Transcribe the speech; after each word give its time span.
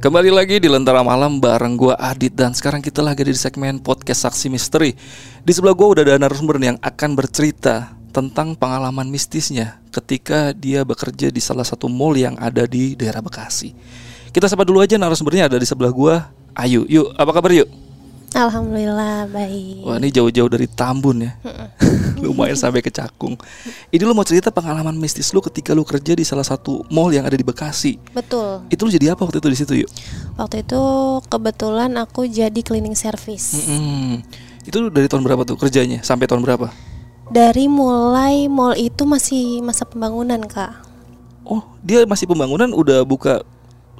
Kembali 0.00 0.32
lagi 0.32 0.56
di 0.56 0.64
Lentera 0.64 1.04
Malam 1.04 1.44
bareng 1.44 1.76
gua 1.76 1.92
Adit 2.00 2.32
dan 2.32 2.56
sekarang 2.56 2.80
kita 2.80 3.04
lagi 3.04 3.20
di 3.20 3.36
segmen 3.36 3.76
podcast 3.84 4.24
Saksi 4.24 4.48
Misteri. 4.48 4.96
Di 5.44 5.52
sebelah 5.52 5.76
gua 5.76 5.92
udah 5.92 6.08
ada 6.08 6.16
narasumber 6.16 6.56
yang 6.56 6.80
akan 6.80 7.12
bercerita 7.12 7.92
tentang 8.08 8.56
pengalaman 8.56 9.12
mistisnya 9.12 9.76
ketika 9.92 10.56
dia 10.56 10.88
bekerja 10.88 11.28
di 11.28 11.36
salah 11.44 11.68
satu 11.68 11.84
mall 11.92 12.16
yang 12.16 12.32
ada 12.40 12.64
di 12.64 12.96
daerah 12.96 13.20
Bekasi. 13.20 13.76
Kita 14.32 14.48
sapa 14.48 14.64
dulu 14.64 14.80
aja 14.80 14.96
narasumbernya 14.96 15.52
ada 15.52 15.60
di 15.60 15.68
sebelah 15.68 15.92
gua, 15.92 16.32
Ayu. 16.56 16.88
Yuk, 16.88 17.12
apa 17.20 17.36
kabar 17.36 17.52
yuk? 17.52 17.68
Alhamdulillah 18.30 19.26
baik. 19.26 19.82
Wah, 19.82 19.98
ini 19.98 20.14
jauh-jauh 20.14 20.46
dari 20.46 20.70
Tambun 20.70 21.26
ya. 21.26 21.32
Lumayan 22.22 22.54
sampai 22.54 22.78
ke 22.78 22.92
Cakung. 22.92 23.34
Ini 23.90 24.02
lu 24.06 24.14
mau 24.14 24.22
cerita 24.22 24.54
pengalaman 24.54 24.94
mistis 24.94 25.34
lu 25.34 25.42
ketika 25.42 25.74
lu 25.74 25.82
kerja 25.82 26.14
di 26.14 26.22
salah 26.22 26.46
satu 26.46 26.86
mall 26.92 27.10
yang 27.10 27.26
ada 27.26 27.34
di 27.34 27.42
Bekasi. 27.42 27.98
Betul. 28.14 28.62
Itu 28.70 28.86
lu 28.86 28.90
jadi 28.94 29.18
apa 29.18 29.26
waktu 29.26 29.42
itu 29.42 29.48
di 29.50 29.58
situ 29.58 29.72
yuk? 29.82 29.90
Waktu 30.38 30.62
itu 30.62 30.82
kebetulan 31.26 31.90
aku 31.98 32.30
jadi 32.30 32.60
cleaning 32.62 32.94
service. 32.94 33.56
Mm-mm. 33.58 34.22
Itu 34.62 34.92
dari 34.94 35.10
tahun 35.10 35.26
berapa 35.26 35.42
tuh 35.42 35.58
kerjanya? 35.58 36.06
Sampai 36.06 36.30
tahun 36.30 36.46
berapa? 36.46 36.70
Dari 37.34 37.66
mulai 37.66 38.46
mall 38.46 38.78
itu 38.78 39.02
masih 39.06 39.58
masa 39.62 39.82
pembangunan 39.82 40.38
kak. 40.46 40.86
Oh, 41.42 41.66
dia 41.82 42.06
masih 42.06 42.30
pembangunan 42.30 42.70
udah 42.70 43.02
buka 43.02 43.42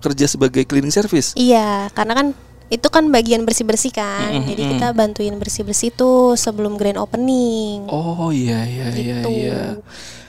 kerja 0.01 0.31
sebagai 0.31 0.63
cleaning 0.63 0.95
service. 0.95 1.35
Iya, 1.35 1.91
karena 1.93 2.15
kan 2.15 2.27
itu 2.71 2.87
kan 2.87 3.11
bagian 3.11 3.43
bersih 3.43 3.67
bersih 3.67 3.91
kan. 3.91 4.31
Mm-mm, 4.31 4.47
Jadi 4.47 4.63
kita 4.65 4.95
bantuin 4.95 5.35
bersih 5.37 5.67
bersih 5.67 5.91
tuh 5.91 6.39
sebelum 6.39 6.79
grand 6.79 6.97
opening. 6.97 7.85
Oh 7.91 8.31
iya 8.31 8.63
iya 8.63 8.87
iya 8.95 9.19
gitu. 9.21 9.29
iya. 9.29 9.61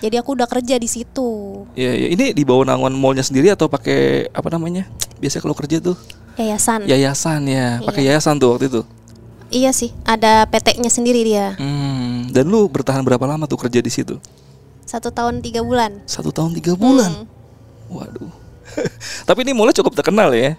Jadi 0.02 0.16
aku 0.18 0.34
udah 0.34 0.50
kerja 0.50 0.76
di 0.76 0.90
situ. 0.90 1.62
Iya 1.78 1.94
iya. 1.94 2.08
Ini 2.10 2.26
di 2.34 2.42
bawah 2.42 2.66
naungan 2.66 2.92
mallnya 2.92 3.22
sendiri 3.22 3.54
atau 3.54 3.70
pakai 3.70 4.26
apa 4.28 4.50
namanya? 4.50 4.90
Biasa 5.22 5.38
kalau 5.38 5.54
kerja 5.54 5.78
tuh 5.78 5.94
Yayasan. 6.36 6.90
yayasan 6.90 7.46
ya. 7.46 7.78
Pakai 7.80 8.02
Iya. 8.04 8.18
yayasan 8.18 8.42
tuh 8.42 8.58
waktu 8.58 8.66
itu. 8.68 8.82
Iya 9.52 9.70
sih, 9.70 9.92
ada 10.02 10.48
PT-nya 10.48 10.88
sendiri 10.88 11.22
dia. 11.22 11.54
Hmm. 11.60 12.32
Dan 12.32 12.48
lu 12.48 12.66
bertahan 12.66 13.04
berapa 13.04 13.22
lama 13.28 13.46
tuh 13.46 13.60
kerja 13.60 13.84
di 13.84 13.92
situ? 13.92 14.16
Satu 14.88 15.12
tahun 15.12 15.44
tiga 15.44 15.62
bulan. 15.62 16.02
Satu 16.08 16.34
tahun 16.34 16.56
tiga 16.56 16.74
bulan. 16.74 17.28
Hmm. 17.28 17.28
Waduh. 17.92 18.32
Tapi 19.28 19.44
ini 19.44 19.52
mallnya 19.52 19.78
cukup 19.78 19.94
terkenal 19.94 20.32
ya. 20.32 20.56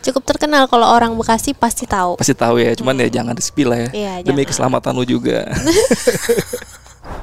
Cukup 0.00 0.22
terkenal 0.24 0.64
kalau 0.66 0.88
orang 0.88 1.12
Bekasi 1.16 1.52
pasti 1.52 1.84
tahu. 1.84 2.16
Pasti 2.16 2.32
tahu 2.32 2.56
ya. 2.56 2.72
Cuman 2.72 2.96
ya 2.96 3.08
jangan 3.20 3.36
di 3.36 3.42
spill 3.44 3.68
lah 3.72 3.78
ya. 3.78 3.88
Hmm. 3.88 4.00
Iya, 4.00 4.12
Demi 4.24 4.42
jangan. 4.42 4.48
keselamatan 4.48 4.92
lu 4.96 5.04
juga. 5.04 5.38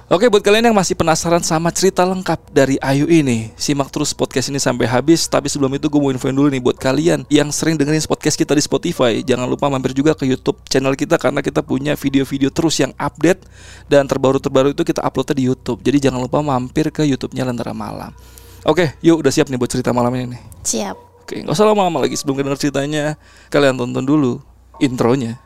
Oke 0.08 0.32
buat 0.32 0.40
kalian 0.40 0.72
yang 0.72 0.78
masih 0.78 0.96
penasaran 0.96 1.44
sama 1.44 1.68
cerita 1.68 2.08
lengkap 2.08 2.40
dari 2.56 2.80
Ayu 2.80 3.12
ini 3.12 3.52
Simak 3.60 3.92
terus 3.92 4.16
podcast 4.16 4.48
ini 4.48 4.56
sampai 4.56 4.88
habis 4.88 5.28
Tapi 5.28 5.52
sebelum 5.52 5.76
itu 5.76 5.92
gue 5.92 6.00
mau 6.00 6.16
infoin 6.16 6.32
dulu 6.32 6.48
nih 6.48 6.64
buat 6.64 6.80
kalian 6.80 7.28
Yang 7.28 7.60
sering 7.60 7.76
dengerin 7.76 8.00
podcast 8.08 8.40
kita 8.40 8.56
di 8.56 8.64
Spotify 8.64 9.20
Jangan 9.20 9.52
lupa 9.52 9.68
mampir 9.68 9.92
juga 9.92 10.16
ke 10.16 10.24
Youtube 10.24 10.64
channel 10.72 10.96
kita 10.96 11.20
Karena 11.20 11.44
kita 11.44 11.60
punya 11.60 11.92
video-video 12.00 12.48
terus 12.56 12.80
yang 12.80 12.96
update 12.96 13.44
Dan 13.92 14.08
terbaru-terbaru 14.08 14.72
itu 14.72 14.88
kita 14.88 15.04
uploadnya 15.04 15.36
di 15.36 15.44
Youtube 15.52 15.84
Jadi 15.84 16.08
jangan 16.08 16.24
lupa 16.24 16.40
mampir 16.40 16.88
ke 16.88 17.04
Youtubenya 17.04 17.44
Lentera 17.44 17.76
Malam 17.76 18.16
Oke 18.64 18.96
yuk 19.04 19.20
udah 19.20 19.32
siap 19.32 19.52
nih 19.52 19.60
buat 19.60 19.72
cerita 19.72 19.92
malam 19.92 20.16
ini 20.16 20.40
nih 20.40 20.42
Siap. 20.64 21.07
Oke 21.28 21.44
nggak 21.44 21.52
usah 21.60 21.68
lama-lama 21.68 22.08
lagi 22.08 22.16
sebelum 22.16 22.40
denger 22.40 22.56
ceritanya. 22.72 23.20
Kalian 23.52 23.76
tonton 23.76 24.08
dulu 24.08 24.40
intronya 24.80 25.44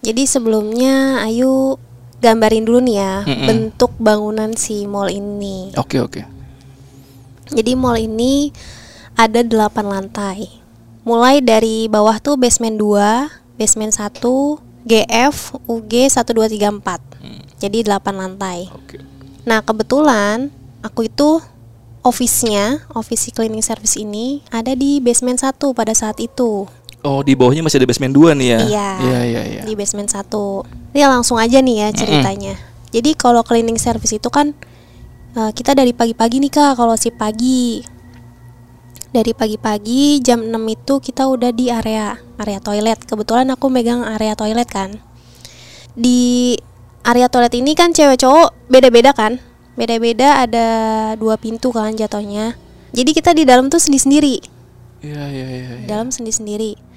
Jadi 0.00 0.24
sebelumnya 0.24 1.20
Ayu 1.24 1.76
gambarin 2.20 2.64
dulu 2.64 2.80
nih 2.84 2.96
ya 3.00 3.14
Mm-mm. 3.24 3.46
bentuk 3.48 3.92
bangunan 4.00 4.52
si 4.56 4.84
mall 4.84 5.08
ini. 5.08 5.72
Oke 5.76 6.00
oke 6.00 6.24
Jadi 7.50 7.72
mall 7.74 7.98
ini 7.98 8.54
ada 9.18 9.42
8 9.42 9.74
lantai. 9.84 10.48
Mulai 11.02 11.42
dari 11.42 11.90
bawah 11.90 12.20
tuh 12.22 12.38
basement 12.38 12.76
2, 12.78 13.58
basement 13.58 13.92
1, 13.92 14.22
GF, 14.86 15.36
UG 15.66 15.92
1 16.12 16.24
2 16.24 16.46
3 16.46 16.80
4. 16.80 17.60
Jadi 17.60 17.78
8 17.84 18.00
lantai. 18.16 18.70
Oke 18.72 19.10
Nah, 19.44 19.64
kebetulan 19.64 20.52
aku 20.84 21.08
itu 21.08 21.40
office-nya, 22.00 22.84
office 22.92 23.32
cleaning 23.32 23.64
service 23.64 23.96
ini 23.96 24.44
ada 24.48 24.72
di 24.72 25.00
basement 25.00 25.40
1 25.40 25.72
pada 25.76 25.92
saat 25.92 26.20
itu. 26.20 26.68
Oh 27.00 27.24
di 27.24 27.32
bawahnya 27.32 27.64
masih 27.64 27.80
ada 27.80 27.88
basement 27.88 28.12
2 28.12 28.36
nih 28.36 28.48
ya? 28.52 28.60
Iya. 28.60 28.88
Iya 29.00 29.20
iya 29.24 29.42
iya. 29.48 29.62
di 29.64 29.72
basement 29.72 30.12
1 30.12 30.28
Ini 30.92 31.00
langsung 31.08 31.40
aja 31.40 31.58
nih 31.64 31.76
ya 31.86 31.88
ceritanya. 31.96 32.54
Jadi 32.92 33.16
kalau 33.16 33.40
cleaning 33.40 33.80
service 33.80 34.12
itu 34.12 34.28
kan 34.28 34.52
eh, 35.32 35.50
Kita 35.56 35.72
dari 35.72 35.96
pagi-pagi 35.96 36.44
nih 36.44 36.52
kak. 36.52 36.76
Kalau 36.76 36.94
si 37.00 37.08
pagi 37.08 37.80
Dari 39.10 39.32
pagi-pagi 39.32 40.20
jam 40.20 40.44
6 40.44 40.52
itu 40.68 40.94
kita 41.00 41.24
udah 41.24 41.50
di 41.56 41.72
area 41.72 42.20
Area 42.36 42.60
toilet. 42.60 43.00
Kebetulan 43.08 43.48
aku 43.48 43.72
megang 43.72 44.04
area 44.04 44.36
toilet 44.36 44.68
kan. 44.68 45.00
Di 45.96 46.56
area 47.04 47.32
toilet 47.32 47.56
ini 47.56 47.72
kan 47.72 47.96
cewek 47.96 48.20
cowok 48.20 48.68
beda-beda 48.68 49.16
kan? 49.16 49.40
Beda-beda 49.74 50.44
ada 50.44 50.66
dua 51.16 51.40
pintu 51.40 51.72
kan 51.72 51.96
jatuhnya. 51.96 52.60
Jadi 52.92 53.10
kita 53.16 53.32
di 53.32 53.48
dalam 53.48 53.72
tuh 53.72 53.80
sendiri-sendiri. 53.80 54.60
Iya 55.00 55.24
iya 55.32 55.46
iya 55.48 55.70
iya. 55.80 55.86
dalam 55.88 56.12
sendiri-sendiri. 56.12 56.89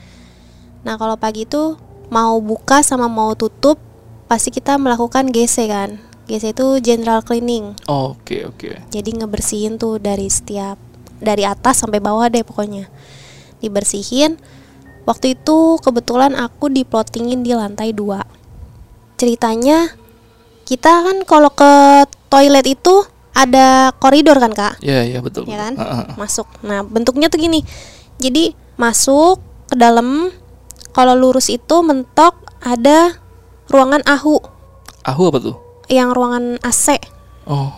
Nah, 0.83 0.99
kalau 0.99 1.15
pagi 1.15 1.47
itu 1.47 1.79
mau 2.11 2.37
buka 2.43 2.83
sama 2.83 3.07
mau 3.09 3.33
tutup 3.33 3.79
pasti 4.27 4.51
kita 4.51 4.75
melakukan 4.79 5.31
GC 5.31 5.55
kan. 5.67 5.89
GC 6.27 6.55
itu 6.55 6.67
general 6.79 7.19
cleaning. 7.19 7.75
Oke 7.83 8.47
oke 8.47 8.87
Jadi 8.87 9.09
ngebersihin 9.19 9.75
tuh 9.75 9.99
dari 9.99 10.31
setiap 10.31 10.79
dari 11.19 11.43
atas 11.43 11.83
sampai 11.83 11.99
bawah 11.99 12.27
deh 12.31 12.43
pokoknya. 12.43 12.87
Dibersihin. 13.59 14.39
Waktu 15.03 15.35
itu 15.35 15.83
kebetulan 15.83 16.31
aku 16.39 16.71
diplotingin 16.71 17.43
di 17.43 17.51
lantai 17.51 17.91
2. 17.91 19.19
Ceritanya 19.19 19.91
kita 20.63 21.03
kan 21.03 21.27
kalau 21.27 21.51
ke 21.51 22.07
toilet 22.31 22.63
itu 22.63 23.03
ada 23.35 23.91
koridor 23.99 24.39
kan, 24.39 24.55
Kak? 24.55 24.73
Iya 24.79 25.03
iya 25.03 25.19
betul 25.19 25.43
ya 25.49 25.59
kan 25.59 25.75
betul. 25.75 25.89
Ah, 25.89 25.91
ah, 25.91 26.05
ah. 26.07 26.15
masuk 26.15 26.47
nah 26.61 26.85
bentuknya 26.85 27.27
tuh 27.27 27.41
gini 27.41 27.65
jadi 28.21 28.53
masuk 28.77 29.41
ke 29.67 29.75
dalam 29.75 30.29
kalau 30.93 31.13
lurus 31.13 31.49
itu 31.49 31.81
mentok 31.81 32.37
ada 32.61 33.17
ruangan 33.67 34.05
ahu 34.05 34.39
Ahu 35.03 35.21
apa 35.27 35.39
tuh? 35.41 35.55
yang 35.91 36.15
ruangan 36.15 36.57
AC 36.61 36.95
Oh. 37.43 37.73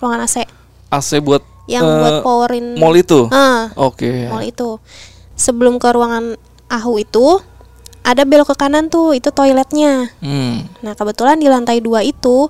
Ruangan 0.00 0.24
AC 0.24 0.48
AC 0.88 1.10
buat 1.20 1.44
yang 1.68 1.84
eh, 1.84 1.98
buat 2.00 2.14
powerin 2.24 2.80
mall 2.80 2.96
itu? 2.96 3.28
Ah. 3.28 3.68
Oke. 3.76 4.26
Mall 4.26 4.42
itu. 4.42 4.80
Sebelum 5.36 5.76
ke 5.76 5.92
ruangan 5.92 6.34
ahu 6.66 6.98
itu 6.98 7.38
ada 8.00 8.24
belok 8.24 8.50
ke 8.50 8.56
kanan 8.56 8.88
tuh 8.88 9.12
itu 9.12 9.28
toiletnya. 9.28 10.08
Hmm. 10.18 10.64
Nah 10.80 10.96
kebetulan 10.96 11.36
di 11.36 11.46
lantai 11.46 11.78
dua 11.78 12.00
itu 12.00 12.48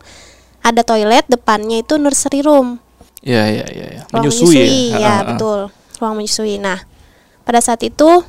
ada 0.63 0.81
toilet 0.81 1.27
depannya 1.27 1.83
itu 1.83 1.99
nursery 1.99 2.41
room. 2.41 2.79
Iya 3.21 3.45
iya 3.51 3.67
iya 3.69 3.87
iya. 3.99 4.03
ruang 4.09 4.25
Menyusui, 4.25 4.47
menyusui, 4.47 4.95
ya, 4.95 4.97
ya, 4.97 5.05
Ah, 5.05 5.11
ah, 5.11 5.19
ah. 5.19 5.25
betul. 5.35 5.61
Ruang 5.99 6.15
menyusui. 6.17 6.55
Nah 6.57 6.79
pada 7.43 7.59
saat 7.59 7.83
itu 7.83 8.23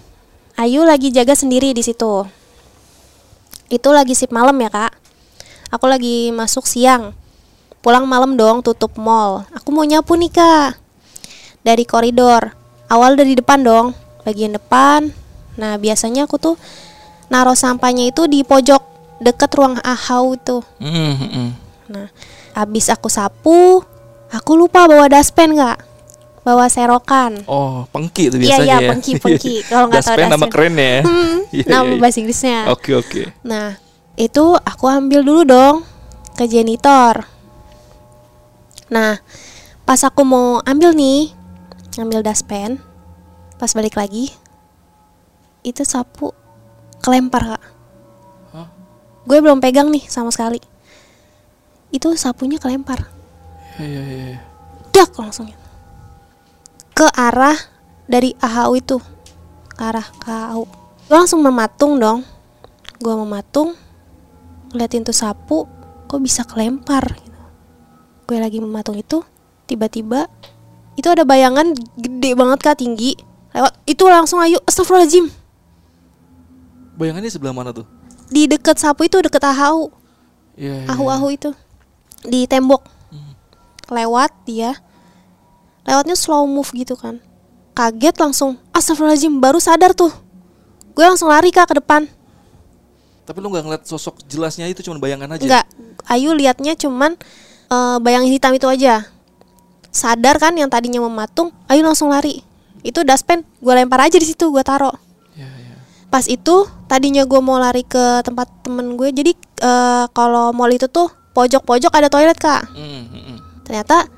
Ayu 0.61 0.85
lagi 0.85 1.09
jaga 1.09 1.33
sendiri 1.33 1.73
di 1.73 1.81
situ. 1.81 2.21
Itu 3.65 3.89
lagi 3.89 4.13
sip 4.13 4.29
malam 4.29 4.53
ya 4.61 4.69
kak. 4.69 4.93
Aku 5.73 5.89
lagi 5.89 6.29
masuk 6.29 6.69
siang. 6.69 7.17
Pulang 7.81 8.05
malam 8.05 8.37
dong 8.37 8.61
tutup 8.61 8.93
mall. 8.93 9.41
Aku 9.57 9.73
mau 9.73 9.81
nyapu 9.81 10.13
nih 10.13 10.29
kak. 10.29 10.77
Dari 11.65 11.81
koridor. 11.89 12.53
Awal 12.93 13.17
dari 13.17 13.33
depan 13.33 13.65
dong 13.65 13.97
bagian 14.21 14.53
depan. 14.53 15.09
Nah 15.57 15.81
biasanya 15.81 16.29
aku 16.29 16.37
tuh 16.37 16.55
naruh 17.31 17.57
sampahnya 17.57 18.13
itu 18.13 18.29
di 18.29 18.45
pojok 18.45 18.83
deket 19.23 19.49
ruang 19.55 19.79
ahau 19.85 20.35
tuh 20.35 20.65
Mm, 20.81 20.91
mm, 20.91 21.29
mm. 21.31 21.49
nah 21.93 22.07
abis 22.57 22.91
aku 22.91 23.07
sapu 23.07 23.79
aku 24.33 24.51
lupa 24.59 24.83
bawa 24.83 25.07
daspen 25.07 25.55
nggak 25.55 25.79
bawa 26.41 26.65
serokan 26.67 27.45
Oh, 27.45 27.85
pengki 27.93 28.33
itu 28.33 28.37
Iya, 28.37 28.43
biasanya 28.57 28.65
iya, 28.65 28.77
ya. 28.81 28.89
pengki, 28.89 29.11
pengki. 29.17 29.55
Kalau 29.69 29.85
nggak 29.87 30.01
tahu 30.01 30.15
Daspen 30.17 30.31
nama 30.33 30.45
keren 30.49 30.75
ya. 30.75 30.95
Hmm, 31.05 31.37
Iya, 31.55 31.63
nama 31.67 31.83
iya, 31.85 31.93
iya. 31.93 31.99
bahasa 32.01 32.17
Inggrisnya 32.17 32.59
Oke, 32.73 32.91
oke. 32.95 33.21
Nah, 33.45 33.77
itu 34.17 34.45
aku 34.57 34.85
ambil 34.87 35.21
dulu 35.21 35.41
dong 35.45 35.75
ke 36.33 36.47
janitor. 36.47 37.27
Nah, 38.89 39.21
pas 39.85 40.01
aku 40.01 40.25
mau 40.25 40.59
ambil 40.65 40.91
nih, 40.91 41.31
ambil 41.95 42.19
daspen, 42.19 42.81
pas 43.55 43.71
balik 43.71 43.95
lagi, 43.95 44.33
itu 45.61 45.85
sapu 45.85 46.33
kelempar 46.99 47.55
kak. 47.55 47.63
Hah? 48.51 48.67
Gue 49.23 49.39
belum 49.39 49.61
pegang 49.61 49.87
nih 49.87 50.03
sama 50.09 50.33
sekali. 50.33 50.59
Itu 51.91 52.15
sapunya 52.15 52.55
kelempar, 52.59 53.07
Iya, 53.75 53.83
iya, 53.85 54.01
iya, 54.01 54.25
iya. 54.35 54.39
dak 54.91 55.11
langsung 55.15 55.51
ke 56.91 57.07
arah 57.11 57.55
dari 58.05 58.35
AHU 58.37 58.73
itu, 58.75 58.97
ke 59.71 59.81
arah 59.81 60.05
ke 60.19 60.27
AHU. 60.27 60.63
Gue 61.07 61.15
langsung 61.15 61.41
mematung 61.41 61.97
dong. 61.97 62.23
Gue 63.01 63.13
mematung, 63.17 63.73
ngeliatin 64.71 65.03
tuh 65.03 65.15
sapu, 65.15 65.65
kok 66.05 66.21
bisa 66.21 66.45
kelempar 66.45 67.03
gitu. 67.17 67.41
Gue 68.29 68.37
lagi 68.37 68.61
mematung 68.61 68.95
itu, 68.95 69.25
tiba-tiba 69.65 70.27
itu 70.95 71.07
ada 71.07 71.23
bayangan 71.23 71.71
gede 71.95 72.35
banget 72.35 72.59
kak 72.61 72.77
tinggi 72.83 73.15
lewat 73.55 73.73
itu 73.87 74.03
langsung 74.11 74.43
ayo 74.43 74.59
astagfirullahaladzim 74.67 75.31
Bayangannya 76.99 77.31
sebelah 77.31 77.55
mana 77.55 77.71
tuh? 77.71 77.87
di 78.27 78.47
deket 78.47 78.79
sapu 78.79 79.07
itu 79.07 79.19
deket 79.19 79.43
AHU 79.43 79.91
Iya, 80.59 80.83
iya. 80.83 80.87
ahu-ahu 80.91 81.27
itu 81.31 81.49
di 82.23 82.43
tembok 82.43 82.83
lewat 83.87 84.31
dia 84.43 84.75
lewatnya 85.91 86.15
slow 86.15 86.47
move 86.47 86.71
gitu 86.71 86.95
kan 86.95 87.19
kaget 87.75 88.15
langsung 88.15 88.55
astagfirullahaladzim 88.71 89.43
baru 89.43 89.59
sadar 89.59 89.91
tuh 89.91 90.11
gue 90.95 91.03
langsung 91.03 91.27
lari 91.27 91.51
kak 91.51 91.67
ke 91.67 91.75
depan 91.83 92.07
Tapi 93.21 93.37
lu 93.37 93.53
nggak 93.53 93.63
ngeliat 93.63 93.83
sosok 93.85 94.25
jelasnya 94.27 94.67
itu 94.67 94.81
cuma 94.81 94.97
bayangan 94.97 95.37
aja. 95.37 95.45
Enggak, 95.45 95.65
Ayu 96.09 96.35
liatnya 96.35 96.73
cuman 96.75 97.15
eh, 97.69 97.97
bayangan 98.01 98.27
hitam 98.27 98.51
itu 98.51 98.67
aja. 98.67 99.07
Sadar 99.93 100.41
kan 100.41 100.57
yang 100.57 100.67
tadinya 100.67 100.99
mematung, 101.05 101.53
Ayu 101.69 101.85
langsung 101.85 102.11
lari. 102.11 102.43
Itu 102.81 103.05
daspen 103.05 103.45
gue 103.61 103.73
lempar 103.77 104.03
aja 104.03 104.17
di 104.17 104.25
situ, 104.25 104.49
gue 104.51 104.65
taro. 104.65 104.91
Iya, 105.37 105.47
iya. 105.47 105.75
Pas 106.09 106.25
itu 106.27 106.65
tadinya 106.89 107.23
gue 107.23 107.39
mau 107.39 107.61
lari 107.61 107.85
ke 107.85 108.25
tempat 108.25 108.49
temen 108.65 108.99
gue, 108.99 109.13
jadi 109.13 109.31
eh, 109.37 110.05
kalau 110.11 110.51
mall 110.51 110.73
itu 110.73 110.89
tuh 110.89 111.07
pojok-pojok 111.37 111.93
ada 111.93 112.09
toilet 112.11 112.35
kak. 112.35 112.67
Mm, 112.73 112.83
mm, 112.83 113.21
mm. 113.31 113.37
Ternyata 113.63 114.09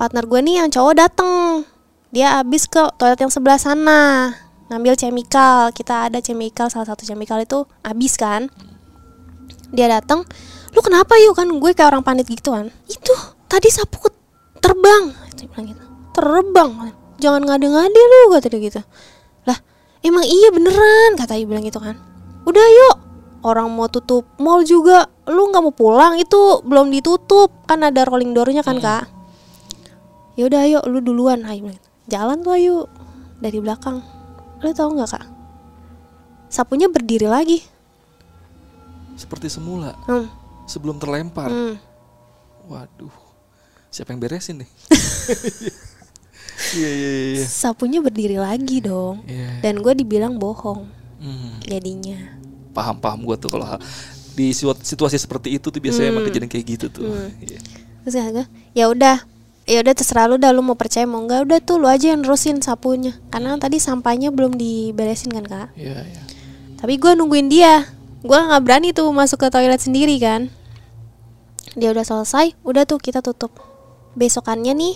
partner 0.00 0.24
gue 0.24 0.40
nih 0.40 0.64
yang 0.64 0.72
cowok 0.72 0.94
dateng, 0.96 1.60
dia 2.08 2.40
habis 2.40 2.64
ke 2.64 2.80
toilet 2.96 3.20
yang 3.20 3.28
sebelah 3.28 3.60
sana 3.60 4.32
ngambil 4.72 4.96
chemical. 4.96 5.68
Kita 5.76 6.08
ada 6.08 6.24
chemical, 6.24 6.72
salah 6.72 6.88
satu 6.88 7.04
chemical 7.04 7.36
itu 7.44 7.68
habis 7.84 8.16
kan. 8.16 8.48
Dia 9.76 9.92
datang, 9.92 10.24
lu 10.72 10.80
kenapa 10.80 11.20
yuk 11.20 11.36
kan 11.36 11.52
gue 11.52 11.70
kayak 11.76 11.92
orang 11.92 12.00
panik 12.00 12.24
gitu 12.32 12.56
kan. 12.56 12.72
Itu 12.88 13.12
tadi 13.44 13.68
sapu 13.68 14.08
terbang, 14.64 15.12
dia 15.36 15.44
bilang 15.52 15.68
gitu. 15.68 15.84
Terbang, 16.16 16.70
jangan 17.20 17.44
ngade-ngade 17.44 18.00
lu 18.00 18.32
kata 18.32 18.48
dia 18.48 18.60
gitu. 18.72 18.80
Lah, 19.44 19.60
emang 20.00 20.24
iya 20.24 20.48
beneran 20.48 21.20
kata 21.20 21.36
Ayu 21.36 21.44
bilang 21.44 21.68
gitu 21.68 21.76
kan. 21.76 22.00
Udah 22.48 22.64
yuk, 22.64 22.96
orang 23.44 23.68
mau 23.68 23.84
tutup 23.92 24.24
mall 24.40 24.64
juga, 24.64 25.12
lu 25.28 25.52
nggak 25.52 25.60
mau 25.60 25.76
pulang 25.76 26.16
itu 26.16 26.64
belum 26.64 26.88
ditutup 26.88 27.52
kan 27.68 27.84
ada 27.84 28.08
rolling 28.08 28.32
doornya 28.32 28.64
kan 28.64 28.80
kak. 28.80 29.19
Ya 30.34 30.46
udah 30.46 30.60
ayo 30.62 30.78
lu 30.86 31.00
duluan 31.00 31.42
gitu. 31.42 31.74
Jalan 32.06 32.40
tuh 32.40 32.54
Ayu 32.54 32.76
dari 33.38 33.58
belakang. 33.58 34.02
Lu 34.60 34.70
tahu 34.70 34.94
nggak 34.94 35.10
kak? 35.10 35.26
Sapunya 36.48 36.86
berdiri 36.86 37.26
lagi. 37.26 37.62
Seperti 39.14 39.46
semula 39.46 39.94
Hmm, 40.04 40.26
sebelum 40.64 40.96
terlempar. 40.96 41.48
hmm. 41.48 41.76
Waduh. 42.66 43.12
Siapa 43.88 44.10
yang 44.10 44.20
beresin 44.20 44.62
nih? 44.62 44.70
Iya, 46.70 46.86
iya, 46.86 47.10
iya, 47.10 47.30
iya. 47.34 47.46
Sapunya 47.48 47.98
berdiri 47.98 48.36
lagi 48.36 48.78
dong. 48.78 49.24
Iya. 49.24 49.58
Dan 49.60 49.80
gue 49.80 49.90
dibilang 49.96 50.36
bohong 50.36 50.86
Hmm. 51.18 51.56
jadinya. 51.60 52.36
Paham, 52.70 52.96
paham 52.96 53.24
gue 53.24 53.36
tuh 53.36 53.48
kalau 53.48 53.66
di 54.32 54.52
situ- 54.52 54.78
situasi 54.78 55.18
seperti 55.18 55.56
itu 55.56 55.66
tuh 55.66 55.80
biasanya 55.80 56.12
emang 56.12 56.22
kejadian 56.22 56.46
kayak 56.46 56.66
gitu 56.68 56.86
tuh. 56.86 57.10
Iya. 57.40 57.58
Terus 58.04 58.14
ya 58.14 58.24
gue, 58.30 58.44
ya 58.72 58.84
udah, 58.86 59.16
ya 59.70 59.86
udah 59.86 59.94
terserah 59.94 60.26
lu 60.26 60.34
dah 60.34 60.50
lu 60.50 60.66
mau 60.66 60.74
percaya 60.74 61.06
mau 61.06 61.22
enggak 61.22 61.46
udah 61.46 61.58
tuh 61.62 61.78
lu 61.78 61.86
aja 61.86 62.10
yang 62.10 62.26
nerusin 62.26 62.58
sapunya. 62.58 63.14
Karena 63.30 63.54
tadi 63.54 63.78
sampahnya 63.78 64.34
belum 64.34 64.58
diberesin 64.58 65.30
kan 65.30 65.46
kak. 65.46 65.68
Iya, 65.78 66.02
iya. 66.02 66.22
Tapi 66.74 66.98
gue 66.98 67.14
nungguin 67.14 67.46
dia. 67.46 67.86
Gue 68.26 68.34
nggak 68.34 68.62
berani 68.66 68.90
tuh 68.90 69.06
masuk 69.14 69.46
ke 69.46 69.48
toilet 69.54 69.78
sendiri 69.78 70.18
kan. 70.18 70.50
Dia 71.78 71.94
udah 71.94 72.02
selesai, 72.02 72.58
udah 72.66 72.82
tuh 72.82 72.98
kita 72.98 73.22
tutup. 73.22 73.54
Besokannya 74.18 74.74
nih, 74.74 74.94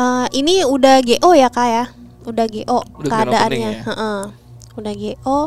eh, 0.00 0.26
ini 0.32 0.64
udah 0.64 1.04
GO 1.04 1.30
ya 1.36 1.52
kak 1.52 1.68
ya, 1.68 1.84
udah 2.24 2.46
GO 2.48 2.80
Udah 3.04 3.10
keadaannya, 3.12 3.70
ya? 3.70 3.84
Heeh. 3.84 4.20
udah 4.80 4.92
GO. 4.96 5.40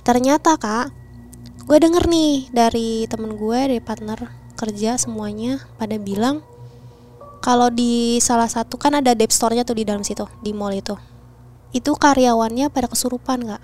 Ternyata 0.00 0.56
kak, 0.56 0.88
gue 1.68 1.76
denger 1.76 2.08
nih 2.08 2.48
dari 2.56 3.04
temen 3.04 3.36
gue, 3.36 3.58
dari 3.68 3.82
partner 3.84 4.32
kerja 4.56 4.96
semuanya 4.96 5.60
pada 5.76 6.00
bilang 6.00 6.40
kalau 7.38 7.70
di 7.70 8.18
salah 8.18 8.50
satu 8.50 8.74
kan 8.74 8.98
ada 8.98 9.14
dep 9.14 9.30
store-nya 9.30 9.62
tuh 9.62 9.78
di 9.78 9.84
dalam 9.86 10.02
situ, 10.02 10.26
di 10.42 10.50
mall 10.50 10.74
itu. 10.74 10.98
Itu 11.70 11.94
karyawannya 11.94 12.72
pada 12.72 12.90
kesurupan 12.90 13.46
nggak? 13.46 13.62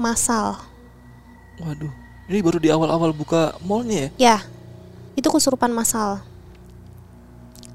Masal. 0.00 0.56
Waduh. 1.60 1.90
Ini 2.28 2.44
baru 2.44 2.60
di 2.60 2.68
awal-awal 2.68 3.16
buka 3.16 3.56
mallnya 3.64 4.12
ya? 4.20 4.36
Ya, 4.36 4.36
itu 5.16 5.28
kesurupan 5.32 5.72
massal. 5.72 6.20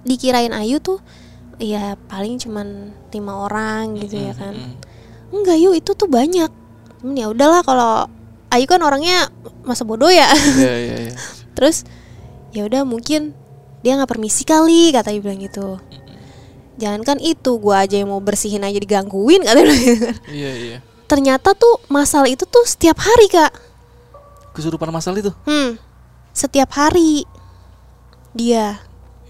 Dikirain 0.05 0.53
Ayu 0.53 0.77
tuh, 0.77 1.01
ya 1.57 1.97
paling 2.05 2.37
cuman 2.37 2.93
lima 3.09 3.49
orang 3.49 3.97
gitu 3.97 4.21
ya 4.21 4.37
kan. 4.37 4.77
Enggak 5.33 5.57
yuk, 5.57 5.73
itu 5.73 5.91
tuh 5.97 6.05
banyak. 6.05 6.53
Cuman 7.01 7.17
ya 7.17 7.33
udahlah 7.33 7.65
kalau 7.65 8.05
Ayu 8.53 8.69
kan 8.69 8.77
orangnya 8.85 9.33
masa 9.65 9.81
bodoh 9.83 10.13
ya. 10.13 10.29
Iya, 10.31 10.73
iya, 10.77 10.95
iya. 11.09 11.15
Terus 11.57 11.81
ya 12.53 12.69
udah 12.69 12.85
mungkin 12.85 13.33
dia 13.83 13.99
nggak 13.99 14.09
permisi 14.09 14.47
kali 14.47 14.95
kata 14.95 15.11
Ayu 15.11 15.19
bilang 15.19 15.43
gitu. 15.43 15.77
Jangankan 16.79 17.21
itu, 17.21 17.51
gua 17.61 17.85
aja 17.85 18.01
yang 18.01 18.09
mau 18.09 18.17
bersihin 18.17 18.65
aja 18.65 18.79
digangguin 18.79 19.43
kata 19.47 19.59
gitu. 19.61 20.09
Iya, 20.31 20.51
iya. 20.55 20.77
Ternyata 21.05 21.53
tuh 21.53 21.83
masal 21.91 22.25
itu 22.25 22.47
tuh 22.49 22.65
setiap 22.65 22.97
hari 22.97 23.29
kak. 23.29 23.53
Kesurupan 24.55 24.89
masal 24.89 25.13
itu? 25.19 25.29
Hmm, 25.45 25.77
setiap 26.33 26.73
hari 26.73 27.27
dia 28.33 28.81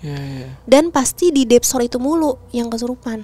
Iya, 0.04 0.20
iya. 0.20 0.48
dan 0.68 0.92
pasti 0.92 1.32
di 1.32 1.44
Depsor 1.48 1.84
itu 1.84 1.96
mulu 2.00 2.36
yang 2.52 2.68
kesurupan. 2.68 3.24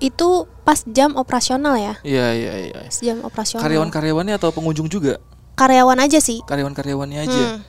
Itu 0.00 0.48
pas 0.64 0.80
jam 0.88 1.12
operasional 1.16 1.76
ya, 1.76 1.94
Iya, 2.04 2.26
iya, 2.32 2.52
iya. 2.68 2.80
jam 2.88 3.20
operasional. 3.20 3.64
Karyawan-karyawannya 3.64 4.36
atau 4.36 4.52
pengunjung 4.52 4.88
juga? 4.88 5.20
Karyawan 5.56 6.00
aja 6.04 6.20
sih. 6.20 6.40
Karyawan-karyawannya 6.44 7.18
aja. 7.20 7.42
Hmm. 7.56 7.60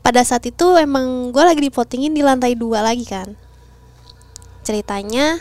Pada 0.00 0.24
saat 0.24 0.44
itu 0.44 0.64
emang 0.76 1.28
gue 1.30 1.44
lagi 1.44 1.60
dipotingin 1.60 2.12
di 2.12 2.24
lantai 2.24 2.56
dua 2.56 2.80
lagi 2.80 3.04
kan. 3.04 3.36
Ceritanya 4.64 5.40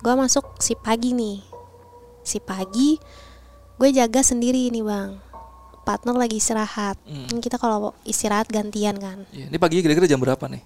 gue 0.00 0.14
masuk 0.14 0.56
si 0.58 0.72
pagi 0.74 1.12
nih. 1.12 1.40
Si 2.22 2.38
pagi 2.40 2.96
gue 3.78 3.88
jaga 3.92 4.20
sendiri 4.20 4.68
nih 4.68 4.84
bang. 4.84 5.10
Partner 5.84 6.16
lagi 6.16 6.36
istirahat. 6.36 7.00
Hmm. 7.04 7.28
Kan 7.28 7.38
Kita 7.40 7.56
kalau 7.56 7.96
istirahat 8.04 8.48
gantian 8.48 8.96
kan. 8.96 9.24
Iya. 9.32 9.48
Ini 9.48 9.56
paginya 9.56 9.82
kira-kira 9.88 10.08
jam 10.08 10.20
berapa 10.20 10.44
nih? 10.46 10.60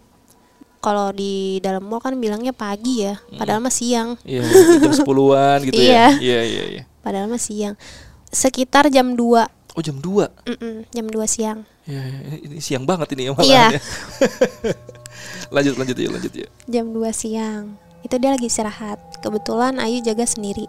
Kalau 0.83 1.15
di 1.15 1.62
dalam 1.62 1.87
mall 1.87 2.03
kan 2.03 2.11
bilangnya 2.19 2.51
pagi 2.51 3.07
ya, 3.07 3.15
padahal 3.39 3.62
mah 3.62 3.71
siang. 3.71 4.19
Iya, 4.27 4.43
jam 4.83 4.91
10-an 4.91 5.59
gitu 5.62 5.79
Iya. 5.87 5.95
ya. 5.95 6.07
Iya, 6.19 6.41
iya, 6.43 6.65
iya. 6.75 6.83
Padahal 7.07 7.31
mah 7.31 7.39
siang. 7.39 7.79
Sekitar 8.27 8.91
jam 8.91 9.15
2 9.15 9.47
Oh, 9.73 9.81
jam 9.81 9.97
2. 9.97 10.29
Mm-mm, 10.52 10.85
Jam 10.93 11.07
2 11.09 11.25
siang 11.25 11.64
Iya, 11.83 12.05
iya. 12.05 12.37
Ini, 12.45 12.57
siang 12.61 12.85
banget 12.85 13.17
ini 13.17 13.25
ya 13.25 13.33
Iya. 13.41 13.64
ya. 13.73 13.81
lanjut, 15.55 15.75
lanjut 15.81 15.97
ya, 15.97 16.09
lanjut 16.11 16.33
ya. 16.35 16.49
Jam 16.69 16.93
2 16.93 17.00
siang 17.11 17.81
Itu 18.05 18.21
dia 18.21 18.31
lagi 18.31 18.47
istirahat 18.47 19.00
Kebetulan 19.19 19.81
Ayu 19.81 20.00
jaga 20.00 20.25
sendiri 20.25 20.69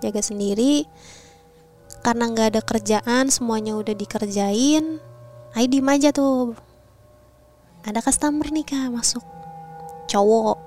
Jaga 0.00 0.18
sendiri 0.18 0.84
Karena 2.02 2.26
nggak 2.26 2.58
ada 2.58 2.60
kerjaan 2.60 3.30
Semuanya 3.30 3.78
udah 3.78 3.94
dikerjain 3.94 4.98
Ayu 5.54 5.66
diem 5.68 5.86
aja 5.86 6.10
tuh 6.10 6.58
Ada 7.84 8.02
customer 8.02 8.50
nih 8.50 8.66
kak 8.66 8.90
masuk 8.90 9.22
Cowok 10.08 10.58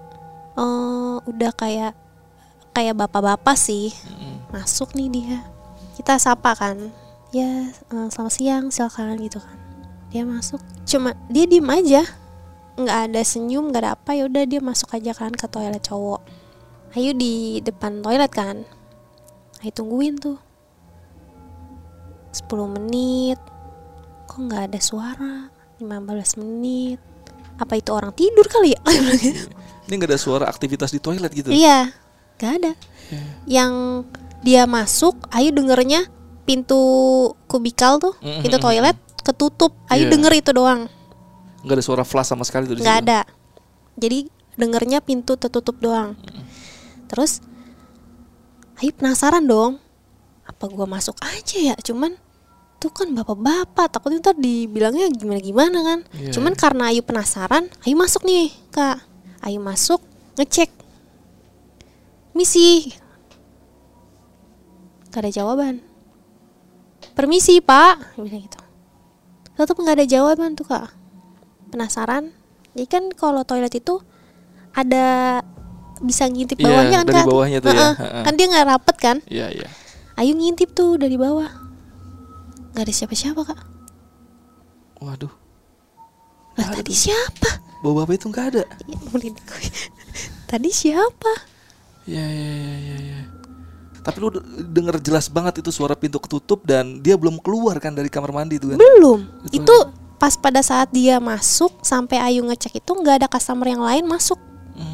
Eh, 0.56 1.16
Udah 1.28 1.52
kayak 1.52 1.92
Kayak 2.72 2.96
bapak-bapak 2.98 3.60
sih 3.60 3.92
Mm-mm. 4.08 4.56
Masuk 4.56 4.96
nih 4.96 5.12
dia 5.12 5.38
Kita 6.00 6.16
sapa 6.16 6.56
kan 6.56 6.80
Ya 7.36 7.68
eh, 7.68 8.08
selamat 8.08 8.32
siang 8.32 8.66
silakan 8.72 9.20
gitu 9.20 9.44
kan. 9.44 9.60
Dia 10.08 10.24
masuk 10.24 10.64
cuma 10.88 11.12
dia 11.28 11.44
diem 11.44 11.68
aja. 11.68 12.08
Nggak 12.80 13.12
ada 13.12 13.22
senyum 13.28 13.76
nggak 13.76 13.84
ada 13.84 13.92
apa 14.00 14.16
ya 14.16 14.24
udah 14.32 14.48
dia 14.48 14.64
masuk 14.64 14.96
aja 14.96 15.12
kan 15.12 15.36
ke 15.36 15.44
toilet 15.52 15.84
cowok. 15.84 16.24
Ayu 16.96 17.12
di 17.12 17.60
depan 17.60 18.00
toilet 18.00 18.32
kan. 18.32 18.64
Ayu 19.60 19.72
tungguin 19.76 20.16
tuh. 20.16 20.40
10 22.32 22.48
menit. 22.72 23.40
Kok 24.32 24.40
nggak 24.48 24.72
ada 24.72 24.80
suara? 24.80 25.52
15 25.84 26.40
menit. 26.40 27.04
Apa 27.60 27.76
itu 27.76 27.92
orang 27.92 28.16
tidur 28.16 28.48
kali 28.48 28.80
ya? 28.80 28.82
Ini 29.92 29.92
nggak 29.92 30.16
ada 30.16 30.20
suara 30.20 30.48
aktivitas 30.48 30.96
di 30.96 31.04
toilet 31.04 31.36
gitu. 31.36 31.52
iya 31.52 31.92
nggak 32.40 32.52
ada. 32.64 32.72
Yang 33.44 34.08
dia 34.40 34.64
masuk 34.64 35.20
Ayu 35.36 35.52
dengernya 35.52 36.08
pintu 36.46 36.80
kubikal 37.46 37.98
tuh 37.98 38.14
Mm, 38.22 38.42
pintu 38.42 38.58
toilet 38.58 38.98
ketutup. 39.22 39.74
Ayu 39.90 40.06
Iya. 40.06 40.12
denger 40.14 40.34
itu 40.38 40.52
doang. 40.54 40.86
Nggak 41.66 41.76
ada 41.76 41.84
suara 41.84 42.04
flash 42.06 42.30
sama 42.30 42.46
sekali 42.46 42.70
tuh 42.70 42.78
di 42.78 42.86
situ. 42.86 42.94
ada. 42.94 43.26
Jadi 43.98 44.30
dengernya 44.56 45.02
pintu 45.02 45.34
tertutup 45.36 45.82
doang. 45.82 46.14
Terus 47.10 47.42
Ayu 48.76 48.92
penasaran 48.92 49.42
dong 49.42 49.80
apa 50.44 50.68
gua 50.68 50.86
masuk 50.86 51.16
aja 51.24 51.58
ya? 51.58 51.76
Cuman 51.80 52.14
tuh 52.78 52.92
kan 52.92 53.08
bapak-bapak 53.10 53.88
takutnya 53.90 54.20
ntar 54.22 54.36
dibilangnya 54.36 55.10
gimana-gimana 55.10 55.80
kan. 55.82 56.00
Iya, 56.14 56.30
cuman 56.36 56.54
karena 56.54 56.94
Ayu 56.94 57.02
penasaran 57.02 57.66
Ayu 57.82 57.96
masuk 57.96 58.22
nih 58.22 58.54
kak. 58.70 59.02
Ayu 59.42 59.58
masuk 59.58 60.04
ngecek. 60.38 60.70
Misi. 62.36 62.92
Gak 65.10 65.24
ada 65.24 65.32
jawaban 65.32 65.80
permisi 67.16 67.60
pak 67.60 68.20
bilang 68.20 68.44
gitu 68.44 68.60
tetap 69.56 69.76
nggak 69.76 69.96
ada 69.98 70.06
jawaban 70.06 70.54
tuh 70.54 70.68
kak 70.68 70.92
penasaran 71.72 72.36
jadi 72.76 72.88
kan 72.92 73.04
kalau 73.16 73.42
toilet 73.42 73.72
itu 73.72 74.04
ada 74.76 75.40
bisa 76.04 76.28
ngintip 76.28 76.60
Iya, 76.60 76.68
bawahnya 76.68 76.98
kan 77.00 77.06
dari 77.08 77.16
Kak? 77.16 77.28
bawahnya 77.32 77.60
tuh 77.64 77.72
ya. 77.72 77.88
Kan 78.28 78.34
dia 78.36 78.46
nggak 78.52 78.68
rapet 78.68 78.96
kan 79.00 79.18
Iya 79.32 79.48
iya. 79.48 79.68
Ayu 80.20 80.36
ngintip 80.36 80.76
tuh 80.76 81.00
dari 81.00 81.16
bawah 81.16 81.48
nggak 82.76 82.84
ada 82.84 82.92
siapa-siapa 82.92 83.42
kak 83.48 83.60
Waduh. 85.00 85.32
lah 86.56 86.68
tadi 86.72 86.92
siapa 86.92 87.64
Bawa 87.80 88.04
bapak 88.04 88.16
itu 88.18 88.28
nggak 88.28 88.46
ada. 88.52 88.64
Ya, 88.88 88.98
gue. 88.98 89.30
tadi 90.52 90.70
siapa 90.72 91.32
Iya 92.06 92.26
iya 92.28 92.52
iya 92.52 92.76
iya. 92.76 92.96
iya. 93.00 93.20
Tapi 94.06 94.18
lu 94.22 94.30
denger 94.62 95.02
jelas 95.02 95.26
banget 95.26 95.60
itu 95.60 95.74
suara 95.74 95.98
pintu 95.98 96.22
ketutup 96.22 96.62
dan 96.62 97.02
dia 97.02 97.18
belum 97.18 97.42
keluar 97.42 97.74
kan 97.78 97.90
dari 97.90 98.06
kamar 98.06 98.30
mandi 98.30 98.62
tuh 98.62 98.70
kan. 98.70 98.78
belum. 98.78 99.20
Itu- 99.50 99.66
itu 99.66 99.76
pas 100.16 100.38
pada 100.38 100.62
saat 100.62 100.94
dia 100.94 101.18
masuk 101.18 101.82
sampai 101.82 102.22
Ayu 102.22 102.46
ngecek 102.46 102.78
itu 102.78 102.92
nggak 102.94 103.20
ada 103.20 103.28
customer 103.28 103.66
yang 103.66 103.82
lain 103.82 104.06
masuk. 104.06 104.38
Hmm. 104.72 104.94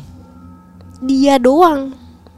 dia 1.02 1.36
doang. 1.36 1.92